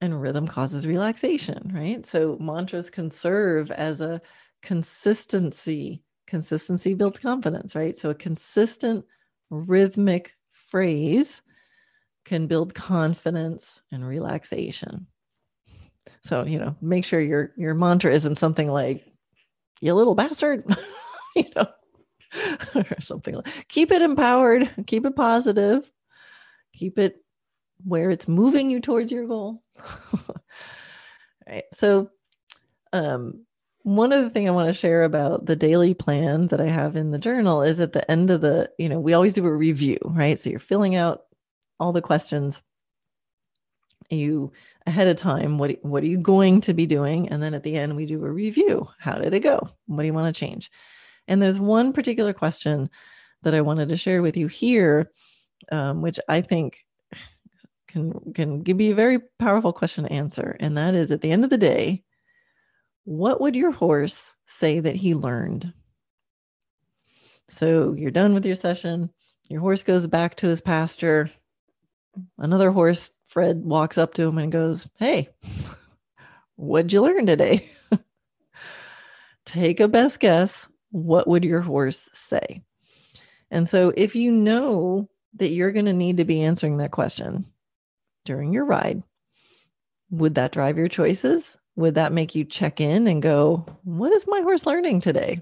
and 0.00 0.20
rhythm 0.20 0.46
causes 0.46 0.86
relaxation, 0.86 1.70
right? 1.74 2.04
So 2.06 2.36
mantras 2.40 2.90
can 2.90 3.10
serve 3.10 3.70
as 3.70 4.00
a 4.00 4.20
consistency. 4.62 6.02
Consistency 6.26 6.94
builds 6.94 7.20
confidence, 7.20 7.74
right? 7.74 7.96
So 7.96 8.10
a 8.10 8.14
consistent 8.14 9.04
rhythmic 9.50 10.34
phrase 10.50 11.42
can 12.24 12.46
build 12.46 12.74
confidence 12.74 13.82
and 13.90 14.06
relaxation. 14.06 15.06
So, 16.24 16.44
you 16.44 16.58
know, 16.58 16.76
make 16.80 17.04
sure 17.04 17.20
your 17.20 17.52
your 17.56 17.74
mantra 17.74 18.12
isn't 18.12 18.38
something 18.38 18.68
like 18.68 19.09
you 19.80 19.94
little 19.94 20.14
bastard, 20.14 20.64
you 21.36 21.44
know, 21.56 21.66
or 22.74 23.00
something 23.00 23.34
like 23.34 23.68
keep 23.68 23.90
it 23.90 24.02
empowered, 24.02 24.70
keep 24.86 25.04
it 25.06 25.16
positive, 25.16 25.90
keep 26.72 26.98
it 26.98 27.24
where 27.84 28.10
it's 28.10 28.28
moving 28.28 28.70
you 28.70 28.80
towards 28.80 29.10
your 29.10 29.26
goal. 29.26 29.62
right. 31.48 31.64
So, 31.72 32.10
um, 32.92 33.44
one 33.82 34.12
other 34.12 34.28
thing 34.28 34.46
I 34.46 34.52
want 34.52 34.68
to 34.68 34.78
share 34.78 35.04
about 35.04 35.46
the 35.46 35.56
daily 35.56 35.94
plan 35.94 36.48
that 36.48 36.60
I 36.60 36.68
have 36.68 36.96
in 36.96 37.12
the 37.12 37.18
journal 37.18 37.62
is 37.62 37.80
at 37.80 37.92
the 37.94 38.08
end 38.10 38.30
of 38.30 38.42
the, 38.42 38.70
you 38.78 38.88
know, 38.88 39.00
we 39.00 39.14
always 39.14 39.34
do 39.34 39.46
a 39.46 39.52
review, 39.52 39.98
right? 40.04 40.38
So 40.38 40.50
you're 40.50 40.58
filling 40.58 40.96
out 40.96 41.22
all 41.78 41.92
the 41.92 42.02
questions 42.02 42.60
you 44.16 44.52
ahead 44.86 45.08
of 45.08 45.16
time 45.16 45.58
what 45.58 45.76
what 45.82 46.02
are 46.02 46.06
you 46.06 46.18
going 46.18 46.60
to 46.62 46.74
be 46.74 46.86
doing? 46.86 47.28
And 47.28 47.42
then 47.42 47.54
at 47.54 47.62
the 47.62 47.76
end 47.76 47.96
we 47.96 48.06
do 48.06 48.24
a 48.24 48.30
review. 48.30 48.88
How 48.98 49.16
did 49.16 49.34
it 49.34 49.40
go? 49.40 49.68
What 49.86 50.02
do 50.02 50.06
you 50.06 50.14
want 50.14 50.34
to 50.34 50.38
change? 50.38 50.70
And 51.28 51.40
there's 51.40 51.58
one 51.58 51.92
particular 51.92 52.32
question 52.32 52.90
that 53.42 53.54
i 53.54 53.60
wanted 53.60 53.88
to 53.88 53.96
share 53.96 54.22
with 54.22 54.36
you 54.36 54.48
here 54.48 55.10
um, 55.72 56.02
which 56.02 56.20
i 56.28 56.40
think 56.40 56.84
can 57.88 58.12
can 58.34 58.62
give 58.62 58.80
you 58.80 58.92
a 58.92 58.96
very 58.96 59.18
powerful 59.38 59.72
question 59.72 60.04
to 60.04 60.12
answer 60.12 60.56
and 60.60 60.76
that 60.76 60.94
is 60.94 61.10
at 61.10 61.22
the 61.22 61.30
end 61.30 61.42
of 61.44 61.50
the 61.50 61.58
day 61.58 62.02
what 63.04 63.40
would 63.40 63.56
your 63.56 63.72
horse 63.72 64.30
say 64.46 64.78
that 64.78 64.94
he 64.94 65.14
learned? 65.14 65.72
So 67.48 67.94
you're 67.94 68.10
done 68.10 68.34
with 68.34 68.46
your 68.46 68.56
session 68.56 69.10
your 69.48 69.60
horse 69.60 69.82
goes 69.82 70.06
back 70.06 70.36
to 70.36 70.46
his 70.46 70.60
pasture. 70.60 71.28
Another 72.38 72.70
horse, 72.70 73.10
Fred, 73.26 73.62
walks 73.64 73.98
up 73.98 74.14
to 74.14 74.22
him 74.22 74.38
and 74.38 74.52
goes, 74.52 74.88
Hey, 74.98 75.28
what'd 76.56 76.92
you 76.92 77.02
learn 77.02 77.26
today? 77.26 77.70
Take 79.44 79.80
a 79.80 79.88
best 79.88 80.20
guess. 80.20 80.68
What 80.90 81.28
would 81.28 81.44
your 81.44 81.60
horse 81.60 82.08
say? 82.12 82.62
And 83.50 83.68
so, 83.68 83.92
if 83.96 84.14
you 84.14 84.30
know 84.30 85.08
that 85.34 85.50
you're 85.50 85.72
going 85.72 85.86
to 85.86 85.92
need 85.92 86.18
to 86.18 86.24
be 86.24 86.42
answering 86.42 86.78
that 86.78 86.90
question 86.90 87.46
during 88.24 88.52
your 88.52 88.64
ride, 88.64 89.02
would 90.10 90.34
that 90.34 90.52
drive 90.52 90.76
your 90.76 90.88
choices? 90.88 91.56
Would 91.76 91.94
that 91.94 92.12
make 92.12 92.34
you 92.34 92.44
check 92.44 92.80
in 92.80 93.06
and 93.06 93.22
go, 93.22 93.64
What 93.84 94.12
is 94.12 94.26
my 94.26 94.40
horse 94.40 94.66
learning 94.66 95.00
today? 95.00 95.40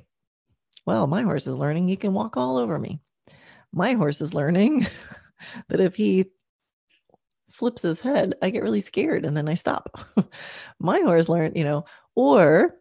Well, 0.86 1.06
my 1.06 1.22
horse 1.22 1.46
is 1.46 1.56
learning 1.58 1.88
he 1.88 1.96
can 1.96 2.14
walk 2.14 2.36
all 2.36 2.56
over 2.56 2.78
me. 2.78 3.00
My 3.72 3.92
horse 3.92 4.20
is 4.20 4.32
learning 4.32 4.86
that 5.68 5.80
if 5.80 5.94
he 5.94 6.30
flips 7.58 7.82
his 7.82 8.00
head, 8.00 8.34
I 8.40 8.50
get 8.50 8.62
really 8.62 8.80
scared 8.80 9.24
and 9.24 9.36
then 9.36 9.48
I 9.48 9.54
stop. 9.54 9.98
my 10.78 11.00
horse 11.00 11.28
learned, 11.28 11.56
you 11.56 11.64
know, 11.64 11.84
or 12.14 12.76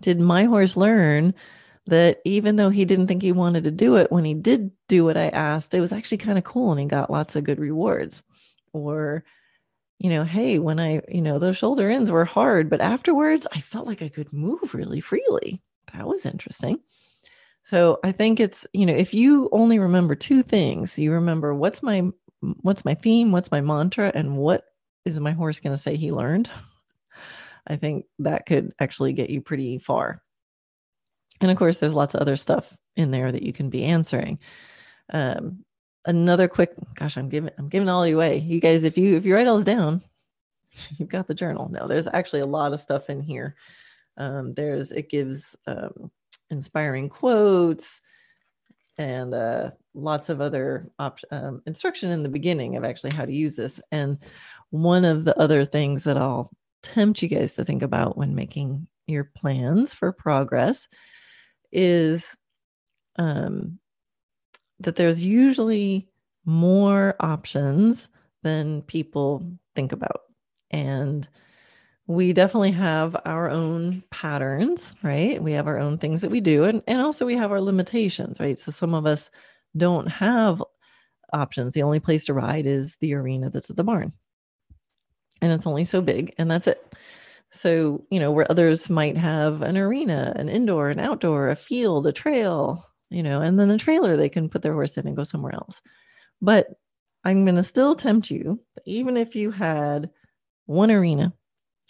did 0.00 0.20
my 0.20 0.44
horse 0.44 0.76
learn 0.76 1.34
that 1.86 2.18
even 2.24 2.56
though 2.56 2.68
he 2.68 2.84
didn't 2.84 3.06
think 3.06 3.22
he 3.22 3.30
wanted 3.30 3.62
to 3.64 3.70
do 3.70 3.96
it, 3.96 4.10
when 4.10 4.24
he 4.24 4.34
did 4.34 4.72
do 4.88 5.04
what 5.04 5.16
I 5.16 5.28
asked, 5.28 5.72
it 5.72 5.80
was 5.80 5.92
actually 5.92 6.18
kind 6.18 6.36
of 6.36 6.42
cool 6.42 6.72
and 6.72 6.80
he 6.80 6.86
got 6.86 7.10
lots 7.10 7.36
of 7.36 7.44
good 7.44 7.60
rewards? 7.60 8.24
Or, 8.72 9.24
you 9.98 10.10
know, 10.10 10.24
hey, 10.24 10.58
when 10.58 10.80
I, 10.80 11.00
you 11.08 11.22
know, 11.22 11.38
those 11.38 11.56
shoulder 11.56 11.88
ins 11.88 12.10
were 12.10 12.24
hard, 12.24 12.68
but 12.68 12.80
afterwards 12.80 13.46
I 13.52 13.60
felt 13.60 13.86
like 13.86 14.02
I 14.02 14.08
could 14.08 14.32
move 14.32 14.74
really 14.74 15.00
freely. 15.00 15.62
That 15.92 16.08
was 16.08 16.26
interesting. 16.26 16.80
So 17.62 18.00
I 18.02 18.10
think 18.10 18.40
it's, 18.40 18.66
you 18.72 18.84
know, 18.84 18.94
if 18.94 19.14
you 19.14 19.48
only 19.52 19.78
remember 19.78 20.16
two 20.16 20.42
things, 20.42 20.98
you 20.98 21.12
remember 21.12 21.54
what's 21.54 21.82
my 21.84 22.10
what's 22.40 22.84
my 22.84 22.94
theme, 22.94 23.32
what's 23.32 23.50
my 23.50 23.60
mantra, 23.60 24.12
and 24.14 24.36
what 24.36 24.64
is 25.04 25.18
my 25.20 25.32
horse 25.32 25.60
going 25.60 25.72
to 25.72 25.78
say 25.78 25.96
he 25.96 26.12
learned? 26.12 26.50
I 27.66 27.76
think 27.76 28.06
that 28.20 28.46
could 28.46 28.72
actually 28.78 29.12
get 29.12 29.30
you 29.30 29.40
pretty 29.40 29.78
far. 29.78 30.22
And 31.40 31.50
of 31.50 31.56
course, 31.56 31.78
there's 31.78 31.94
lots 31.94 32.14
of 32.14 32.20
other 32.20 32.36
stuff 32.36 32.76
in 32.96 33.10
there 33.10 33.30
that 33.30 33.42
you 33.42 33.52
can 33.52 33.70
be 33.70 33.84
answering. 33.84 34.38
Um, 35.12 35.64
another 36.04 36.48
quick, 36.48 36.74
gosh, 36.94 37.16
I'm 37.16 37.28
giving 37.28 37.50
I'm 37.58 37.68
giving 37.68 37.88
all 37.88 38.06
you 38.06 38.16
away. 38.16 38.38
You 38.38 38.60
guys, 38.60 38.84
if 38.84 38.96
you 38.96 39.16
if 39.16 39.26
you 39.26 39.34
write 39.34 39.46
all 39.46 39.56
this 39.56 39.64
down, 39.64 40.02
you've 40.96 41.08
got 41.08 41.26
the 41.26 41.34
journal. 41.34 41.68
No, 41.70 41.86
there's 41.86 42.08
actually 42.08 42.40
a 42.40 42.46
lot 42.46 42.72
of 42.72 42.80
stuff 42.80 43.10
in 43.10 43.20
here. 43.20 43.56
Um, 44.16 44.54
there's 44.54 44.92
it 44.92 45.10
gives 45.10 45.54
um, 45.66 46.10
inspiring 46.50 47.08
quotes 47.08 48.00
and 48.98 49.34
uh, 49.34 49.70
lots 49.94 50.28
of 50.28 50.40
other 50.40 50.90
op- 50.98 51.20
um, 51.30 51.62
instruction 51.66 52.10
in 52.10 52.22
the 52.22 52.28
beginning 52.28 52.76
of 52.76 52.84
actually 52.84 53.12
how 53.14 53.24
to 53.24 53.32
use 53.32 53.56
this. 53.56 53.80
And 53.92 54.18
one 54.70 55.04
of 55.04 55.24
the 55.24 55.38
other 55.38 55.64
things 55.64 56.04
that 56.04 56.16
I'll 56.16 56.50
tempt 56.82 57.22
you 57.22 57.28
guys 57.28 57.56
to 57.56 57.64
think 57.64 57.82
about 57.82 58.16
when 58.16 58.34
making 58.34 58.86
your 59.06 59.24
plans 59.24 59.92
for 59.92 60.12
progress 60.12 60.88
is 61.72 62.36
um, 63.16 63.78
that 64.80 64.96
there's 64.96 65.24
usually 65.24 66.08
more 66.44 67.16
options 67.20 68.08
than 68.42 68.82
people 68.82 69.42
think 69.74 69.92
about. 69.92 70.22
And 70.70 71.28
we 72.06 72.32
definitely 72.32 72.70
have 72.72 73.16
our 73.24 73.50
own 73.50 74.02
patterns, 74.10 74.94
right? 75.02 75.42
We 75.42 75.52
have 75.52 75.66
our 75.66 75.78
own 75.78 75.98
things 75.98 76.20
that 76.20 76.30
we 76.30 76.40
do, 76.40 76.64
and, 76.64 76.82
and 76.86 77.00
also 77.00 77.26
we 77.26 77.34
have 77.34 77.50
our 77.50 77.60
limitations, 77.60 78.38
right? 78.38 78.58
So 78.58 78.70
some 78.70 78.94
of 78.94 79.06
us 79.06 79.30
don't 79.76 80.06
have 80.06 80.62
options. 81.32 81.72
The 81.72 81.82
only 81.82 82.00
place 82.00 82.24
to 82.26 82.34
ride 82.34 82.66
is 82.66 82.96
the 82.96 83.14
arena 83.14 83.50
that's 83.50 83.70
at 83.70 83.76
the 83.76 83.84
barn, 83.84 84.12
and 85.42 85.52
it's 85.52 85.66
only 85.66 85.84
so 85.84 86.00
big, 86.00 86.34
and 86.38 86.50
that's 86.50 86.68
it. 86.68 86.94
So, 87.50 88.04
you 88.10 88.20
know, 88.20 88.30
where 88.30 88.50
others 88.50 88.90
might 88.90 89.16
have 89.16 89.62
an 89.62 89.76
arena, 89.76 90.32
an 90.36 90.48
indoor, 90.48 90.90
an 90.90 91.00
outdoor, 91.00 91.48
a 91.48 91.56
field, 91.56 92.06
a 92.06 92.12
trail, 92.12 92.86
you 93.10 93.22
know, 93.22 93.40
and 93.40 93.58
then 93.58 93.70
a 93.70 93.78
trailer 93.78 94.16
they 94.16 94.28
can 94.28 94.48
put 94.48 94.62
their 94.62 94.74
horse 94.74 94.96
in 94.96 95.06
and 95.06 95.16
go 95.16 95.24
somewhere 95.24 95.54
else. 95.54 95.80
But 96.42 96.68
I'm 97.24 97.44
going 97.44 97.56
to 97.56 97.62
still 97.62 97.94
tempt 97.94 98.30
you, 98.30 98.60
even 98.84 99.16
if 99.16 99.34
you 99.34 99.50
had 99.50 100.10
one 100.66 100.90
arena 100.90 101.32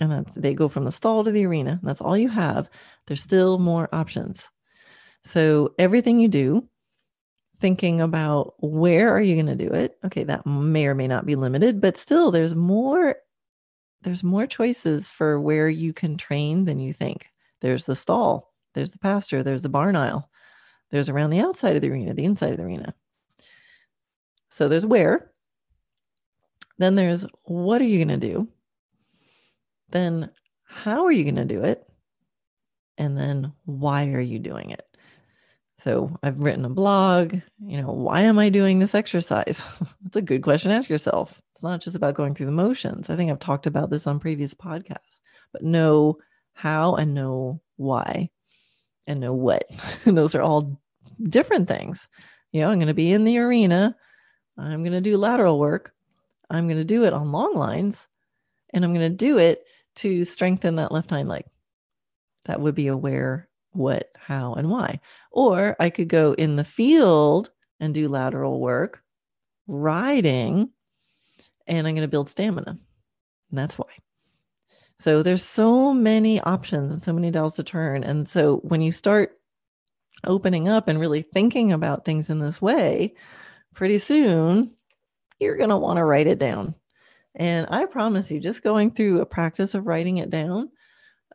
and 0.01 0.27
they 0.37 0.55
go 0.55 0.69
from 0.69 0.85
the 0.85 0.93
stall 0.93 1.25
to 1.25 1.31
the 1.31 1.47
arena. 1.47 1.81
That's 1.83 2.01
all 2.01 2.17
you 2.17 2.29
have. 2.29 2.69
There's 3.07 3.23
still 3.23 3.59
more 3.59 3.89
options. 3.93 4.49
So 5.25 5.75
everything 5.79 6.21
you 6.21 6.29
do, 6.29 6.69
thinking 7.61 8.01
about 8.01 8.55
where 8.59 9.11
are 9.15 9.21
you 9.21 9.35
going 9.35 9.47
to 9.47 9.65
do 9.65 9.73
it? 9.73 9.99
Okay, 10.05 10.25
that 10.25 10.47
may 10.47 10.87
or 10.87 10.95
may 10.95 11.09
not 11.09 11.27
be 11.27 11.37
limited, 11.37 11.81
but 11.81 11.97
still 11.97 12.31
there's 12.31 12.55
more 12.55 13.17
there's 14.03 14.23
more 14.23 14.47
choices 14.47 15.09
for 15.09 15.41
where 15.41 15.69
you 15.69 15.93
can 15.93 16.17
train 16.17 16.65
than 16.65 16.79
you 16.79 16.93
think. 16.93 17.27
There's 17.61 17.87
the 17.87 17.97
stall, 17.97 18.55
there's 18.75 18.93
the 18.93 18.99
pasture, 18.99 19.43
there's 19.43 19.63
the 19.63 19.69
barn 19.69 19.97
aisle. 19.97 20.31
There's 20.91 21.09
around 21.09 21.31
the 21.31 21.41
outside 21.41 21.75
of 21.75 21.83
the 21.83 21.91
arena, 21.91 22.15
the 22.15 22.25
inside 22.25 22.53
of 22.53 22.59
the 22.59 22.63
arena. 22.63 22.95
So 24.51 24.69
there's 24.69 24.87
where. 24.87 25.33
Then 26.79 26.95
there's 26.95 27.27
what 27.45 27.81
are 27.81 27.87
you 27.87 28.05
going 28.05 28.21
to 28.21 28.29
do? 28.29 28.49
Then 29.91 30.31
how 30.65 31.05
are 31.05 31.13
you 31.13 31.25
going 31.25 31.37
to 31.37 31.45
do 31.45 31.65
it? 31.65 31.87
And 32.99 33.17
then 33.17 33.53
why 33.65 34.09
are 34.09 34.21
you 34.21 34.39
doing 34.39 34.71
it? 34.71 34.83
So 35.79 36.17
I've 36.23 36.39
written 36.39 36.65
a 36.65 36.71
blog, 36.71 37.35
you 37.63 37.81
know, 37.81 37.91
why 37.91 38.23
am 38.23 38.39
I 38.39 38.49
doing 38.49 38.79
this 38.79 38.95
exercise? 38.95 39.63
That's 40.03 40.17
a 40.17 40.23
good 40.23 40.43
question 40.43 40.71
to 40.71 40.77
ask 40.77 40.89
yourself. 40.89 41.41
It's 41.53 41.63
not 41.63 41.83
just 41.83 41.97
about 41.97 42.15
going 42.15 42.35
through 42.35 42.47
the 42.47 42.53
motions. 42.53 43.11
I 43.11 43.17
think 43.17 43.31
I've 43.31 43.39
talked 43.39 43.67
about 43.67 43.91
this 43.91 44.07
on 44.07 44.19
previous 44.19 44.55
podcasts, 44.55 45.21
but 45.53 45.63
know 45.63 46.19
how 46.55 46.95
and 46.95 47.15
know 47.15 47.61
why 47.77 48.31
and 49.07 49.21
know 49.21 49.35
what. 49.35 49.71
those 50.05 50.35
are 50.35 50.43
all 50.43 50.81
different 51.23 51.69
things. 51.69 52.09
You 52.53 52.63
know, 52.63 52.71
I'm 52.71 52.79
going 52.79 52.89
to 52.89 52.95
be 52.95 53.13
in 53.13 53.25
the 53.25 53.39
arena. 53.39 53.95
I'm 54.57 54.83
going 54.83 54.93
to 54.93 55.01
do 55.03 55.19
lateral 55.19 55.59
work. 55.59 55.93
I'm 56.49 56.67
going 56.67 56.79
to 56.79 56.85
do 56.85 57.05
it 57.05 57.13
on 57.13 57.33
long 57.33 57.55
lines 57.55 58.09
and 58.73 58.85
I'm 58.85 58.95
going 58.95 59.11
to 59.11 59.17
do 59.17 59.39
it 59.39 59.67
to 59.97 60.25
strengthen 60.25 60.77
that 60.77 60.93
left 60.93 61.11
hind 61.11 61.29
leg. 61.29 61.45
That 62.47 62.61
would 62.61 62.75
be 62.75 62.87
aware 62.87 63.49
what, 63.73 64.11
how, 64.17 64.55
and 64.55 64.71
why. 64.71 65.01
Or 65.31 65.77
I 65.79 65.91
could 65.91 66.09
go 66.09 66.33
in 66.33 66.57
the 66.57 66.65
field 66.65 67.51
and 67.81 67.93
do 67.93 68.09
lateral 68.09 68.61
work, 68.61 69.03
riding, 69.67 70.71
and 71.67 71.87
I'm 71.87 71.95
going 71.95 72.03
to 72.03 72.09
build 72.09 72.31
stamina. 72.31 72.71
And 73.51 73.59
that's 73.59 73.79
why. 73.79 73.87
So 74.99 75.23
there's 75.23 75.43
so 75.43 75.93
many 75.93 76.41
options 76.41 76.91
and 76.91 77.03
so 77.03 77.13
many 77.13 77.31
dials 77.31 77.57
to 77.57 77.63
turn. 77.63 78.03
And 78.03 78.29
so 78.29 78.59
when 78.59 78.81
you 78.81 78.91
start 78.91 79.39
opening 80.25 80.69
up 80.69 80.89
and 80.89 80.99
really 80.99 81.23
thinking 81.23 81.73
about 81.73 82.05
things 82.05 82.31
in 82.31 82.39
this 82.39 82.63
way, 82.63 83.15
pretty 83.75 83.99
soon 83.99 84.71
you're 85.39 85.59
going 85.59 85.69
to 85.69 85.77
want 85.77 85.99
to 85.99 86.05
write 86.05 86.27
it 86.27 86.39
down 86.39 86.75
and 87.37 87.67
I 87.71 87.85
promise 87.85 88.31
you, 88.31 88.41
just 88.41 88.63
going 88.63 88.91
through 88.91 89.21
a 89.21 89.27
practice 89.27 89.75
of 89.75 89.87
writing 89.87 90.17
it 90.19 90.31
down, 90.31 90.71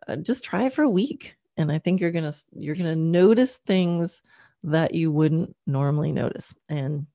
uh, 0.08 0.16
just 0.18 0.44
try 0.44 0.64
it 0.64 0.74
for 0.74 0.84
a 0.84 0.90
week. 0.90 1.38
And 1.58 1.72
I 1.72 1.78
think 1.78 2.02
you're 2.02 2.12
gonna 2.12 2.34
you're 2.54 2.76
gonna 2.76 2.96
notice 2.96 3.58
things 3.58 4.24
that 4.64 4.96
you 4.96 5.12
wouldn't 5.12 5.56
normally 5.68 6.12
notice. 6.12 6.56
And 6.70 7.06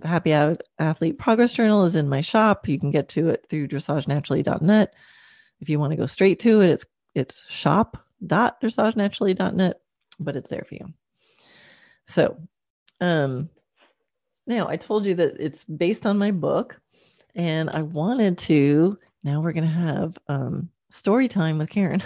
the 0.00 0.08
Happy 0.08 0.32
Athlete 0.32 1.18
Progress 1.18 1.52
Journal 1.52 1.84
is 1.84 1.94
in 1.94 2.08
my 2.08 2.22
shop. 2.22 2.66
You 2.66 2.78
can 2.78 2.90
get 2.90 3.10
to 3.10 3.28
it 3.28 3.44
through 3.50 3.68
dressagenaturally.net. 3.68 4.94
If 5.60 5.68
you 5.68 5.78
want 5.78 5.92
to 5.92 5.96
go 5.96 6.06
straight 6.06 6.40
to 6.40 6.62
it, 6.62 6.70
it's 6.70 6.86
it's 7.14 7.44
shop.dressagenaturally.net, 7.48 9.80
but 10.18 10.36
it's 10.36 10.48
there 10.48 10.64
for 10.66 10.76
you. 10.76 10.94
So, 12.06 12.38
um, 13.00 13.50
now 14.46 14.68
I 14.68 14.76
told 14.76 15.04
you 15.06 15.14
that 15.16 15.34
it's 15.38 15.64
based 15.64 16.06
on 16.06 16.16
my 16.16 16.30
book, 16.30 16.80
and 17.40 17.70
I 17.70 17.80
wanted 17.80 18.36
to. 18.38 18.98
Now 19.24 19.40
we're 19.40 19.52
going 19.52 19.64
to 19.64 19.70
have 19.70 20.18
um, 20.28 20.68
story 20.90 21.26
time 21.26 21.56
with 21.56 21.70
Karen. 21.70 22.02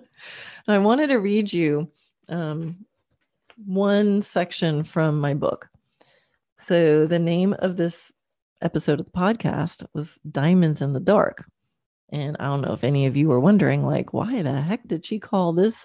I 0.68 0.78
wanted 0.78 1.08
to 1.08 1.16
read 1.20 1.52
you 1.52 1.90
um, 2.30 2.86
one 3.66 4.22
section 4.22 4.82
from 4.82 5.20
my 5.20 5.34
book. 5.34 5.68
So, 6.58 7.06
the 7.06 7.18
name 7.18 7.54
of 7.58 7.76
this 7.76 8.10
episode 8.62 9.00
of 9.00 9.06
the 9.06 9.12
podcast 9.12 9.84
was 9.92 10.18
Diamonds 10.30 10.80
in 10.80 10.94
the 10.94 11.00
Dark. 11.00 11.44
And 12.10 12.34
I 12.40 12.44
don't 12.44 12.62
know 12.62 12.72
if 12.72 12.84
any 12.84 13.04
of 13.04 13.18
you 13.18 13.30
are 13.32 13.40
wondering, 13.40 13.84
like, 13.84 14.14
why 14.14 14.40
the 14.40 14.62
heck 14.62 14.88
did 14.88 15.04
she 15.04 15.18
call 15.18 15.52
this 15.52 15.84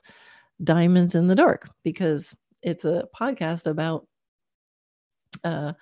Diamonds 0.63 1.15
in 1.15 1.27
the 1.27 1.35
Dark? 1.35 1.69
Because 1.83 2.33
it's 2.61 2.85
a 2.85 3.09
podcast 3.13 3.67
about, 3.67 4.07
uh, 5.43 5.73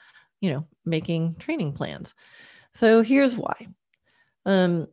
you 0.41 0.51
know, 0.51 0.65
making 0.83 1.35
training 1.35 1.73
plans. 1.73 2.15
So 2.77 3.01
here's 3.01 3.35
why. 3.35 3.67
Um, 4.45 4.87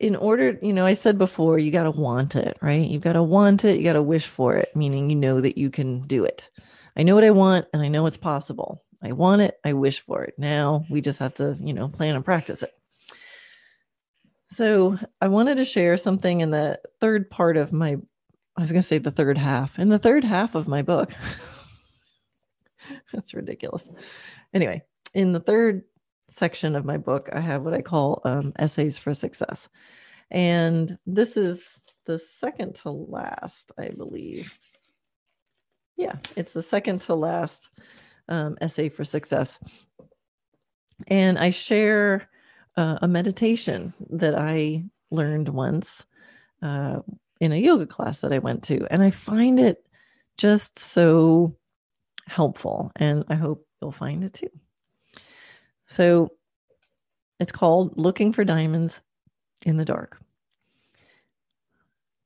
in 0.00 0.16
order, 0.16 0.58
you 0.60 0.72
know, 0.72 0.84
I 0.84 0.94
said 0.94 1.16
before, 1.16 1.60
you 1.60 1.70
got 1.70 1.84
to 1.84 1.92
want 1.92 2.34
it, 2.34 2.58
right? 2.60 2.88
You 2.88 2.98
got 2.98 3.12
to 3.12 3.22
want 3.22 3.64
it, 3.64 3.78
you 3.78 3.84
got 3.84 3.92
to 3.92 4.02
wish 4.02 4.26
for 4.26 4.56
it, 4.56 4.74
meaning 4.74 5.10
you 5.10 5.14
know 5.14 5.40
that 5.40 5.56
you 5.56 5.70
can 5.70 6.00
do 6.00 6.24
it. 6.24 6.50
I 6.96 7.04
know 7.04 7.14
what 7.14 7.22
I 7.22 7.30
want 7.30 7.66
and 7.72 7.80
I 7.80 7.86
know 7.86 8.04
it's 8.06 8.16
possible. 8.16 8.82
I 9.00 9.12
want 9.12 9.42
it, 9.42 9.60
I 9.64 9.74
wish 9.74 10.00
for 10.00 10.24
it. 10.24 10.34
Now 10.38 10.84
we 10.90 11.00
just 11.00 11.20
have 11.20 11.34
to, 11.34 11.56
you 11.60 11.72
know, 11.72 11.86
plan 11.86 12.16
and 12.16 12.24
practice 12.24 12.64
it. 12.64 12.72
So 14.54 14.98
I 15.20 15.28
wanted 15.28 15.54
to 15.58 15.64
share 15.64 15.96
something 15.96 16.40
in 16.40 16.50
the 16.50 16.80
third 17.00 17.30
part 17.30 17.56
of 17.58 17.72
my, 17.72 17.90
I 18.56 18.60
was 18.60 18.72
going 18.72 18.82
to 18.82 18.88
say 18.88 18.98
the 18.98 19.12
third 19.12 19.38
half, 19.38 19.78
in 19.78 19.88
the 19.88 20.00
third 20.00 20.24
half 20.24 20.56
of 20.56 20.66
my 20.66 20.82
book. 20.82 21.12
That's 23.12 23.34
ridiculous. 23.34 23.88
Anyway, 24.52 24.82
in 25.14 25.30
the 25.30 25.38
third 25.38 25.84
section 26.30 26.76
of 26.76 26.84
my 26.84 26.96
book, 26.96 27.28
I 27.32 27.40
have 27.40 27.62
what 27.62 27.74
I 27.74 27.82
call 27.82 28.22
um, 28.24 28.52
essays 28.58 28.98
for 28.98 29.14
success. 29.14 29.68
And 30.30 30.98
this 31.06 31.36
is 31.36 31.80
the 32.06 32.18
second 32.18 32.76
to 32.76 32.90
last, 32.90 33.72
I 33.78 33.88
believe. 33.88 34.58
Yeah, 35.96 36.16
it's 36.36 36.52
the 36.52 36.62
second 36.62 37.02
to 37.02 37.14
last 37.14 37.70
um, 38.28 38.56
essay 38.60 38.88
for 38.88 39.04
success. 39.04 39.58
And 41.08 41.38
I 41.38 41.50
share 41.50 42.28
uh, 42.76 42.98
a 43.02 43.08
meditation 43.08 43.92
that 44.10 44.34
I 44.34 44.84
learned 45.10 45.48
once 45.48 46.04
uh, 46.62 47.00
in 47.40 47.52
a 47.52 47.56
yoga 47.56 47.86
class 47.86 48.20
that 48.20 48.32
I 48.32 48.38
went 48.38 48.62
to. 48.64 48.86
And 48.90 49.02
I 49.02 49.10
find 49.10 49.58
it 49.58 49.84
just 50.36 50.78
so 50.78 51.56
helpful. 52.26 52.92
And 52.96 53.24
I 53.28 53.34
hope 53.34 53.66
you'll 53.80 53.92
find 53.92 54.24
it 54.24 54.34
too. 54.34 54.50
So 55.90 56.30
it's 57.40 57.50
called 57.50 57.98
Looking 57.98 58.32
for 58.32 58.44
Diamonds 58.44 59.00
in 59.66 59.76
the 59.76 59.84
Dark. 59.84 60.20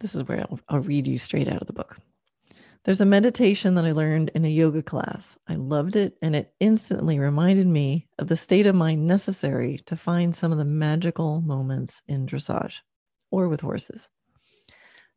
This 0.00 0.14
is 0.14 0.22
where 0.28 0.40
I'll, 0.40 0.60
I'll 0.68 0.80
read 0.80 1.08
you 1.08 1.16
straight 1.16 1.48
out 1.48 1.62
of 1.62 1.66
the 1.66 1.72
book. 1.72 1.96
There's 2.84 3.00
a 3.00 3.06
meditation 3.06 3.74
that 3.76 3.86
I 3.86 3.92
learned 3.92 4.30
in 4.34 4.44
a 4.44 4.48
yoga 4.48 4.82
class. 4.82 5.38
I 5.48 5.54
loved 5.54 5.96
it, 5.96 6.18
and 6.20 6.36
it 6.36 6.52
instantly 6.60 7.18
reminded 7.18 7.66
me 7.66 8.06
of 8.18 8.28
the 8.28 8.36
state 8.36 8.66
of 8.66 8.74
mind 8.74 9.06
necessary 9.06 9.78
to 9.86 9.96
find 9.96 10.34
some 10.34 10.52
of 10.52 10.58
the 10.58 10.66
magical 10.66 11.40
moments 11.40 12.02
in 12.06 12.26
dressage 12.26 12.80
or 13.30 13.48
with 13.48 13.62
horses. 13.62 14.10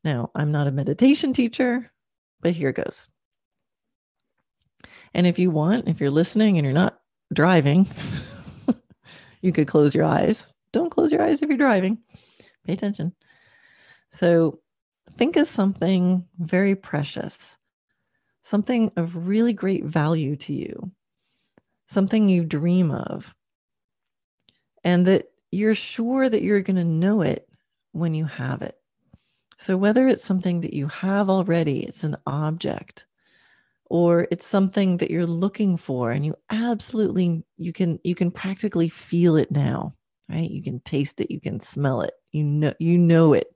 Now, 0.06 0.32
I'm 0.34 0.54
not 0.54 0.68
a 0.68 0.72
meditation 0.72 1.34
teacher, 1.34 1.92
but 2.40 2.54
here 2.54 2.72
goes. 2.72 3.10
And 5.14 5.28
if 5.28 5.38
you 5.38 5.52
want, 5.52 5.90
if 5.90 6.00
you're 6.00 6.10
listening 6.10 6.58
and 6.58 6.64
you're 6.64 6.74
not 6.74 7.02
driving, 7.34 7.86
you 9.42 9.52
could 9.52 9.68
close 9.68 9.96
your 9.96 10.06
eyes. 10.06 10.48
Don't 10.72 10.90
close 10.90 11.12
your 11.12 11.22
eyes 11.22 11.42
if 11.42 11.50
you're 11.50 11.58
driving. 11.58 12.00
Pay 12.66 12.74
attention. 12.74 13.14
So, 14.12 14.60
think 15.14 15.38
of 15.38 15.48
something 15.48 16.26
very 16.38 16.76
precious 16.76 17.58
something 18.48 18.90
of 18.96 19.28
really 19.28 19.52
great 19.52 19.84
value 19.84 20.38
to 20.38 20.54
you, 20.54 20.90
something 21.90 22.30
you 22.30 22.46
dream 22.46 22.92
of, 22.92 23.36
and 24.86 25.06
that 25.06 25.26
you're 25.52 25.76
sure 25.76 26.30
that 26.30 26.42
you're 26.42 26.62
going 26.62 26.78
to 26.78 26.84
know 26.86 27.22
it 27.22 27.50
when 27.92 28.14
you 28.14 28.24
have 28.24 28.62
it. 28.62 28.78
So, 29.58 29.76
whether 29.76 30.08
it's 30.08 30.24
something 30.24 30.62
that 30.62 30.74
you 30.74 30.88
have 30.88 31.30
already, 31.30 31.84
it's 31.84 32.06
an 32.06 32.16
object, 32.26 33.06
or 33.90 34.28
it's 34.32 34.46
something 34.46 34.98
that 34.98 35.12
you're 35.12 35.26
looking 35.26 35.78
for 35.78 36.12
and 36.12 36.26
you 36.26 36.36
absolutely 36.50 37.44
you 37.58 37.74
can 37.74 38.00
you 38.04 38.16
can 38.16 38.32
practically 38.32 38.90
feel 38.90 39.36
it 39.36 39.52
now 39.52 39.94
right? 40.30 40.50
You 40.50 40.62
can 40.62 40.80
taste 40.82 41.22
it 41.22 41.32
you 41.32 41.40
can 41.40 41.60
smell 41.60 42.02
it. 42.02 42.14
You 42.32 42.44
know 42.44 42.74
you 42.80 42.98
know 42.98 43.34
it. 43.34 43.48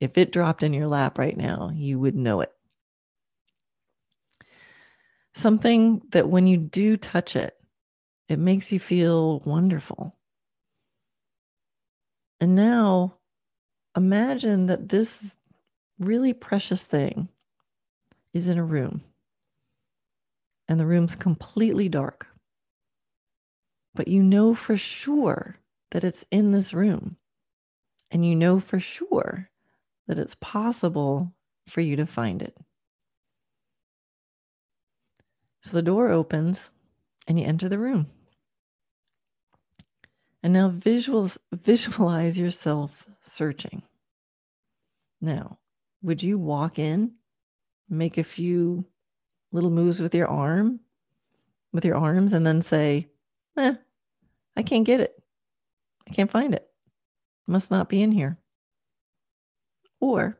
If 0.00 0.18
it 0.18 0.32
dropped 0.32 0.62
in 0.62 0.72
your 0.72 0.86
lap 0.86 1.18
right 1.18 1.36
now 1.36 1.70
you 1.74 1.98
would 1.98 2.16
know 2.16 2.40
it. 2.40 2.52
Something 5.34 6.02
that 6.10 6.28
when 6.28 6.46
you 6.46 6.56
do 6.56 6.96
touch 6.96 7.36
it, 7.36 7.54
it 8.28 8.38
makes 8.38 8.72
you 8.72 8.80
feel 8.80 9.40
wonderful. 9.40 10.16
And 12.40 12.54
now 12.54 13.18
imagine 13.96 14.66
that 14.66 14.88
this 14.88 15.22
really 15.98 16.32
precious 16.32 16.84
thing 16.84 17.28
is 18.34 18.48
in 18.48 18.58
a 18.58 18.64
room 18.64 19.02
and 20.68 20.78
the 20.80 20.86
room's 20.86 21.16
completely 21.16 21.88
dark. 21.88 22.26
But 23.94 24.08
you 24.08 24.22
know 24.22 24.54
for 24.54 24.76
sure 24.76 25.58
that 25.90 26.04
it's 26.04 26.24
in 26.30 26.52
this 26.52 26.74
room. 26.74 27.16
And 28.10 28.26
you 28.26 28.36
know 28.36 28.60
for 28.60 28.78
sure 28.78 29.50
that 30.06 30.18
it's 30.18 30.36
possible 30.40 31.32
for 31.68 31.80
you 31.80 31.96
to 31.96 32.06
find 32.06 32.42
it. 32.42 32.56
So 35.62 35.72
the 35.72 35.82
door 35.82 36.10
opens 36.10 36.70
and 37.26 37.40
you 37.40 37.46
enter 37.46 37.68
the 37.68 37.78
room. 37.78 38.06
And 40.42 40.52
now 40.52 40.68
visual, 40.68 41.28
visualize 41.52 42.38
yourself 42.38 43.04
searching. 43.24 43.82
Now, 45.20 45.58
would 46.02 46.22
you 46.22 46.38
walk 46.38 46.78
in, 46.78 47.12
make 47.88 48.16
a 48.18 48.22
few 48.22 48.84
little 49.56 49.70
moves 49.70 50.00
with 50.00 50.14
your 50.14 50.28
arm, 50.28 50.80
with 51.72 51.84
your 51.84 51.96
arms, 51.96 52.32
and 52.34 52.46
then 52.46 52.62
say, 52.62 53.08
eh, 53.56 53.74
I 54.54 54.62
can't 54.62 54.84
get 54.84 55.00
it. 55.00 55.20
I 56.08 56.12
can't 56.12 56.30
find 56.30 56.54
it. 56.54 56.68
it 57.48 57.50
must 57.50 57.70
not 57.70 57.88
be 57.88 58.02
in 58.02 58.12
here. 58.12 58.38
Or 59.98 60.38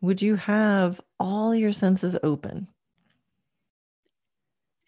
would 0.00 0.20
you 0.20 0.34
have 0.34 1.00
all 1.20 1.54
your 1.54 1.72
senses 1.72 2.16
open? 2.22 2.66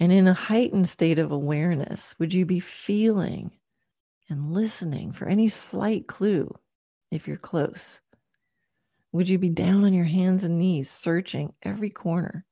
And 0.01 0.11
in 0.11 0.27
a 0.27 0.35
heightened 0.35 0.89
state 0.89 1.19
of 1.21 1.31
awareness, 1.31 2.15
would 2.19 2.35
you 2.35 2.45
be 2.45 2.59
feeling 2.59 3.53
and 4.29 4.53
listening 4.53 5.13
for 5.13 5.29
any 5.29 5.49
slight 5.49 6.09
clue 6.09 6.53
if 7.13 7.29
you're 7.29 7.37
close? 7.37 8.01
Would 9.13 9.29
you 9.29 9.39
be 9.39 9.49
down 9.49 9.85
on 9.85 9.93
your 9.93 10.05
hands 10.05 10.43
and 10.43 10.59
knees, 10.59 10.91
searching 10.91 11.53
every 11.63 11.91
corner, 11.91 12.45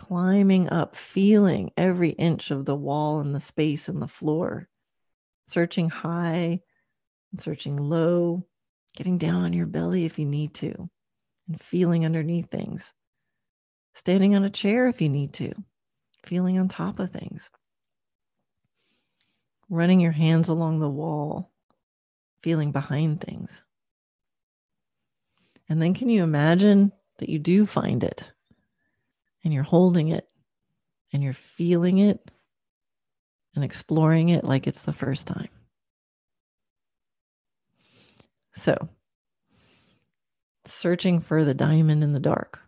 climbing 0.00 0.66
up, 0.70 0.96
feeling 0.96 1.70
every 1.76 2.08
inch 2.12 2.50
of 2.50 2.64
the 2.64 2.74
wall 2.74 3.20
and 3.20 3.34
the 3.34 3.40
space 3.40 3.86
and 3.86 4.00
the 4.00 4.08
floor, 4.08 4.66
searching 5.48 5.90
high 5.90 6.58
and 7.30 7.38
searching 7.38 7.76
low, 7.76 8.46
getting 8.96 9.18
down 9.18 9.42
on 9.42 9.52
your 9.52 9.66
belly 9.66 10.06
if 10.06 10.18
you 10.18 10.24
need 10.24 10.54
to, 10.54 10.88
and 11.46 11.60
feeling 11.60 12.06
underneath 12.06 12.50
things, 12.50 12.94
standing 13.94 14.34
on 14.34 14.42
a 14.42 14.48
chair 14.48 14.86
if 14.86 15.02
you 15.02 15.10
need 15.10 15.34
to, 15.34 15.52
feeling 16.24 16.58
on 16.58 16.66
top 16.66 16.98
of 16.98 17.12
things, 17.12 17.50
running 19.68 20.00
your 20.00 20.12
hands 20.12 20.48
along 20.48 20.80
the 20.80 20.88
wall, 20.88 21.52
feeling 22.42 22.72
behind 22.72 23.20
things. 23.20 23.60
And 25.68 25.80
then 25.80 25.92
can 25.92 26.08
you 26.08 26.22
imagine 26.22 26.90
that 27.18 27.28
you 27.28 27.38
do 27.38 27.66
find 27.66 28.02
it 28.02 28.24
and 29.44 29.52
you're 29.52 29.62
holding 29.62 30.08
it 30.08 30.28
and 31.12 31.22
you're 31.22 31.32
feeling 31.32 31.98
it 31.98 32.30
and 33.54 33.64
exploring 33.64 34.28
it 34.28 34.44
like 34.44 34.66
it's 34.66 34.82
the 34.82 34.92
first 34.92 35.26
time? 35.26 35.48
So, 38.54 38.88
searching 40.66 41.20
for 41.20 41.44
the 41.44 41.54
diamond 41.54 42.04
in 42.04 42.12
the 42.12 42.20
dark. 42.20 42.60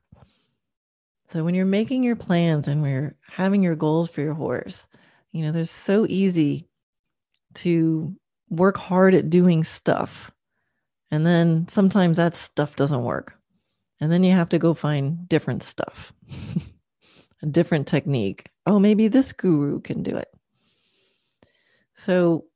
So 1.29 1.45
when 1.45 1.55
you're 1.55 1.65
making 1.65 2.03
your 2.03 2.17
plans 2.17 2.69
and 2.69 2.83
we're 2.83 3.17
having 3.27 3.63
your 3.63 3.75
goals 3.75 4.11
for 4.11 4.21
your 4.21 4.35
horse, 4.35 4.87
you 5.33 5.43
know, 5.43 5.53
there's 5.53 5.71
so 5.71 6.07
easy 6.09 6.69
to 7.55 8.15
work 8.51 8.77
hard 8.77 9.15
at 9.15 9.31
doing 9.31 9.65
stuff. 9.65 10.31
And 11.11 11.25
then 11.27 11.69
sometimes 11.69 12.19
that 12.19 12.37
stuff 12.37 12.77
doesn't 12.77 13.03
work. 13.03 13.39
And 14.03 14.11
then 14.11 14.25
you 14.25 14.33
have 14.33 14.49
to 14.49 14.59
go 14.59 14.75
find 14.75 15.29
different 15.29 15.63
stuff, 15.63 16.13
a 17.43 17.47
different 17.47 17.87
technique. 17.87 18.51
Oh, 18.67 18.81
maybe 18.81 19.07
this 19.07 19.33
guru 19.33 19.81
can 19.81 20.03
do 20.03 20.17
it. 20.17 20.27
So 21.95 22.47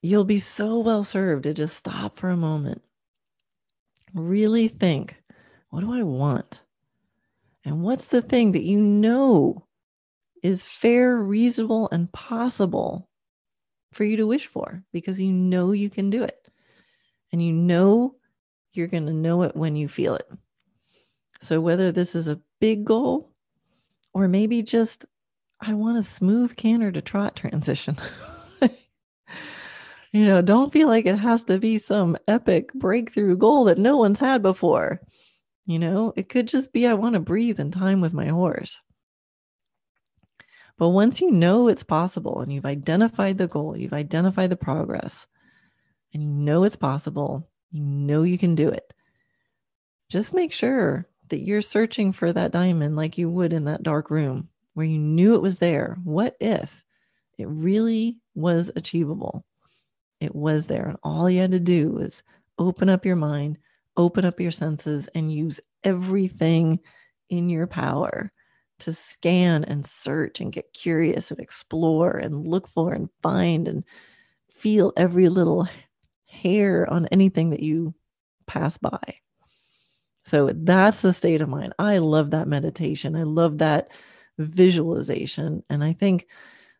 you'll 0.00 0.22
be 0.22 0.38
so 0.38 0.78
well 0.78 1.02
served 1.02 1.42
to 1.42 1.52
just 1.52 1.76
stop 1.76 2.16
for 2.16 2.30
a 2.30 2.36
moment. 2.36 2.80
Really 4.14 4.68
think 4.68 5.20
what 5.70 5.80
do 5.80 5.92
I 5.92 6.04
want? 6.04 6.62
And 7.64 7.82
what's 7.82 8.06
the 8.06 8.22
thing 8.22 8.52
that 8.52 8.62
you 8.62 8.78
know 8.78 9.66
is 10.44 10.62
fair, 10.62 11.16
reasonable, 11.16 11.88
and 11.90 12.12
possible 12.12 13.08
for 13.90 14.04
you 14.04 14.16
to 14.18 14.28
wish 14.28 14.46
for 14.46 14.84
because 14.92 15.18
you 15.18 15.32
know 15.32 15.72
you 15.72 15.90
can 15.90 16.08
do 16.08 16.22
it. 16.22 16.48
And 17.32 17.44
you 17.44 17.52
know 17.52 18.14
you're 18.72 18.88
going 18.88 19.06
to 19.06 19.12
know 19.12 19.42
it 19.42 19.56
when 19.56 19.76
you 19.76 19.88
feel 19.88 20.14
it. 20.14 20.28
So, 21.40 21.60
whether 21.60 21.90
this 21.90 22.14
is 22.14 22.28
a 22.28 22.40
big 22.60 22.84
goal 22.84 23.32
or 24.14 24.28
maybe 24.28 24.62
just, 24.62 25.04
I 25.60 25.74
want 25.74 25.98
a 25.98 26.02
smooth 26.02 26.56
canter 26.56 26.92
to 26.92 27.00
trot 27.00 27.36
transition. 27.36 27.96
you 30.12 30.24
know, 30.24 30.42
don't 30.42 30.72
feel 30.72 30.88
like 30.88 31.06
it 31.06 31.18
has 31.18 31.44
to 31.44 31.58
be 31.58 31.78
some 31.78 32.16
epic 32.28 32.72
breakthrough 32.74 33.36
goal 33.36 33.64
that 33.64 33.78
no 33.78 33.96
one's 33.96 34.20
had 34.20 34.42
before. 34.42 35.00
You 35.66 35.78
know, 35.78 36.12
it 36.16 36.28
could 36.28 36.48
just 36.48 36.72
be 36.72 36.86
I 36.86 36.94
want 36.94 37.14
to 37.14 37.20
breathe 37.20 37.60
in 37.60 37.70
time 37.70 38.00
with 38.00 38.12
my 38.12 38.26
horse. 38.28 38.78
But 40.78 40.90
once 40.90 41.20
you 41.20 41.30
know 41.30 41.68
it's 41.68 41.84
possible 41.84 42.40
and 42.40 42.52
you've 42.52 42.66
identified 42.66 43.38
the 43.38 43.46
goal, 43.46 43.76
you've 43.76 43.92
identified 43.92 44.50
the 44.50 44.56
progress, 44.56 45.26
and 46.12 46.22
you 46.22 46.28
know 46.28 46.64
it's 46.64 46.76
possible, 46.76 47.48
you 47.72 47.82
know 47.82 48.22
you 48.22 48.38
can 48.38 48.54
do 48.54 48.68
it, 48.68 48.92
just 50.10 50.34
make 50.34 50.52
sure 50.52 51.08
that 51.28 51.40
you're 51.40 51.62
searching 51.62 52.12
for 52.12 52.32
that 52.32 52.52
diamond 52.52 52.94
like 52.94 53.16
you 53.16 53.30
would 53.30 53.52
in 53.52 53.64
that 53.64 53.82
dark 53.82 54.10
room 54.10 54.48
where 54.74 54.86
you 54.86 54.98
knew 54.98 55.34
it 55.34 55.42
was 55.42 55.58
there. 55.58 55.96
What 56.04 56.36
if 56.40 56.84
it 57.38 57.48
really 57.48 58.18
was 58.34 58.70
achievable? 58.76 59.44
It 60.20 60.34
was 60.34 60.66
there. 60.66 60.86
And 60.88 60.98
all 61.02 61.28
you 61.28 61.40
had 61.40 61.52
to 61.52 61.60
do 61.60 61.90
was 61.90 62.22
open 62.58 62.88
up 62.88 63.04
your 63.04 63.16
mind, 63.16 63.58
open 63.96 64.24
up 64.24 64.38
your 64.38 64.52
senses, 64.52 65.08
and 65.14 65.32
use 65.32 65.60
everything 65.82 66.78
in 67.30 67.48
your 67.48 67.66
power 67.66 68.30
to 68.80 68.92
scan 68.92 69.64
and 69.64 69.86
search 69.86 70.40
and 70.40 70.52
get 70.52 70.72
curious 70.74 71.30
and 71.30 71.40
explore 71.40 72.16
and 72.16 72.46
look 72.46 72.68
for 72.68 72.92
and 72.92 73.08
find 73.22 73.68
and 73.68 73.84
feel 74.50 74.92
every 74.96 75.28
little 75.28 75.68
hair 76.32 76.90
on 76.90 77.06
anything 77.06 77.50
that 77.50 77.60
you 77.60 77.94
pass 78.46 78.78
by. 78.78 79.16
So 80.24 80.50
that's 80.54 81.02
the 81.02 81.12
state 81.12 81.40
of 81.40 81.48
mind. 81.48 81.74
I 81.78 81.98
love 81.98 82.30
that 82.30 82.48
meditation. 82.48 83.16
I 83.16 83.24
love 83.24 83.58
that 83.58 83.90
visualization. 84.38 85.62
And 85.68 85.82
I 85.82 85.92
think 85.92 86.26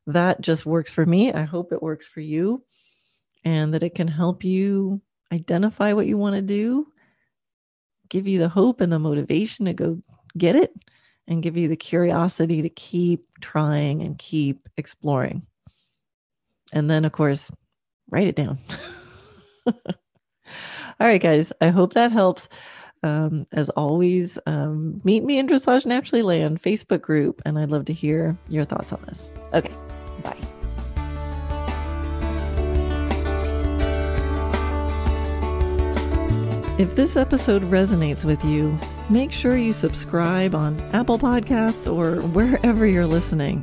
that 0.07 0.41
just 0.41 0.67
works 0.67 0.93
for 0.93 1.05
me. 1.05 1.33
I 1.33 1.43
hope 1.43 1.73
it 1.73 1.83
works 1.83 2.07
for 2.07 2.21
you 2.21 2.65
and 3.45 3.75
that 3.75 3.83
it 3.83 3.95
can 3.95 4.09
help 4.09 4.45
you 4.45 5.01
identify 5.33 5.93
what 5.93 6.07
you 6.07 6.17
want 6.19 6.37
to 6.37 6.43
do, 6.43 6.87
give 8.09 8.29
you 8.29 8.39
the 8.39 8.49
hope 8.49 8.81
and 8.81 8.93
the 8.93 8.99
motivation 8.99 9.67
to 9.67 9.75
go 9.75 10.01
get 10.37 10.57
it, 10.57 10.73
and 11.27 11.43
give 11.43 11.57
you 11.57 11.69
the 11.69 11.77
curiosity 11.77 12.63
to 12.63 12.69
keep 12.69 13.27
trying 13.41 14.03
and 14.03 14.19
keep 14.19 14.69
exploring. 14.77 15.47
And 16.73 16.91
then, 16.91 17.05
of 17.05 17.13
course, 17.13 17.51
write 18.11 18.29
it 18.29 18.37
down. 18.37 18.59
All 19.67 21.07
right, 21.09 21.21
guys, 21.21 21.53
I 21.61 21.69
hope 21.69 21.95
that 21.95 22.13
helps. 22.13 22.49
Um, 23.05 23.49
as 23.51 23.69
always, 23.71 24.39
um, 24.47 25.01
meet 25.03 25.25
me 25.25 25.39
in 25.39 25.49
Dressage 25.49 25.87
Naturally 25.87 26.23
Land 26.23 26.63
Facebook 26.63 27.03
group, 27.03 27.43
and 27.45 27.59
I'd 27.59 27.71
love 27.71 27.87
to 27.87 27.93
hear 27.93 28.37
your 28.49 28.65
thoughts 28.65 28.93
on 28.93 29.03
this. 29.07 29.29
Okay, 29.53 29.73
bye. 30.23 30.37
If 36.79 36.97
this 36.97 37.17
episode 37.17 37.63
resonates 37.63 38.25
with 38.25 38.45
you, 38.45 38.79
make 39.11 39.31
sure 39.31 39.57
you 39.57 39.73
subscribe 39.73 40.55
on 40.55 40.81
Apple 40.93 41.19
Podcasts 41.19 41.93
or 41.93 42.23
wherever 42.29 42.87
you're 42.87 43.07
listening. 43.07 43.63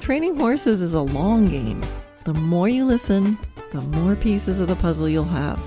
Training 0.00 0.36
horses 0.36 0.80
is 0.80 0.94
a 0.94 1.00
long 1.00 1.46
game. 1.48 1.84
The 2.24 2.34
more 2.34 2.68
you 2.68 2.84
listen, 2.84 3.38
the 3.72 3.80
more 3.80 4.16
pieces 4.16 4.60
of 4.60 4.68
the 4.68 4.76
puzzle 4.76 5.08
you'll 5.08 5.24
have. 5.24 5.60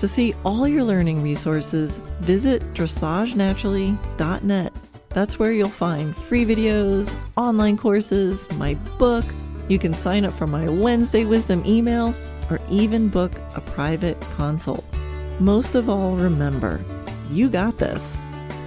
To 0.00 0.08
see 0.08 0.34
all 0.44 0.66
your 0.66 0.84
learning 0.84 1.22
resources, 1.22 1.98
visit 2.20 2.62
dressagenaturally.net. 2.74 4.72
That's 5.10 5.38
where 5.38 5.52
you'll 5.52 5.68
find 5.68 6.16
free 6.16 6.46
videos, 6.46 7.14
online 7.36 7.76
courses, 7.76 8.50
my 8.52 8.74
book. 8.98 9.24
You 9.68 9.78
can 9.78 9.92
sign 9.92 10.24
up 10.24 10.32
for 10.38 10.46
my 10.46 10.68
Wednesday 10.68 11.24
Wisdom 11.24 11.62
email 11.66 12.14
or 12.48 12.60
even 12.70 13.08
book 13.08 13.32
a 13.54 13.60
private 13.60 14.20
consult. 14.36 14.84
Most 15.38 15.74
of 15.74 15.88
all, 15.88 16.16
remember, 16.16 16.84
you 17.30 17.48
got 17.48 17.78
this. 17.78 18.16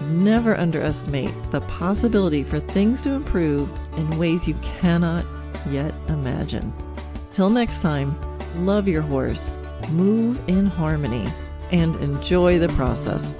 Never 0.09 0.57
underestimate 0.57 1.33
the 1.51 1.61
possibility 1.61 2.43
for 2.43 2.59
things 2.59 3.01
to 3.03 3.11
improve 3.11 3.69
in 3.97 4.17
ways 4.17 4.47
you 4.47 4.55
cannot 4.55 5.25
yet 5.69 5.93
imagine. 6.09 6.73
Till 7.31 7.49
next 7.49 7.81
time, 7.81 8.15
love 8.55 8.87
your 8.87 9.01
horse, 9.01 9.57
move 9.89 10.39
in 10.47 10.65
harmony, 10.65 11.27
and 11.71 11.95
enjoy 11.97 12.59
the 12.59 12.69
process. 12.69 13.33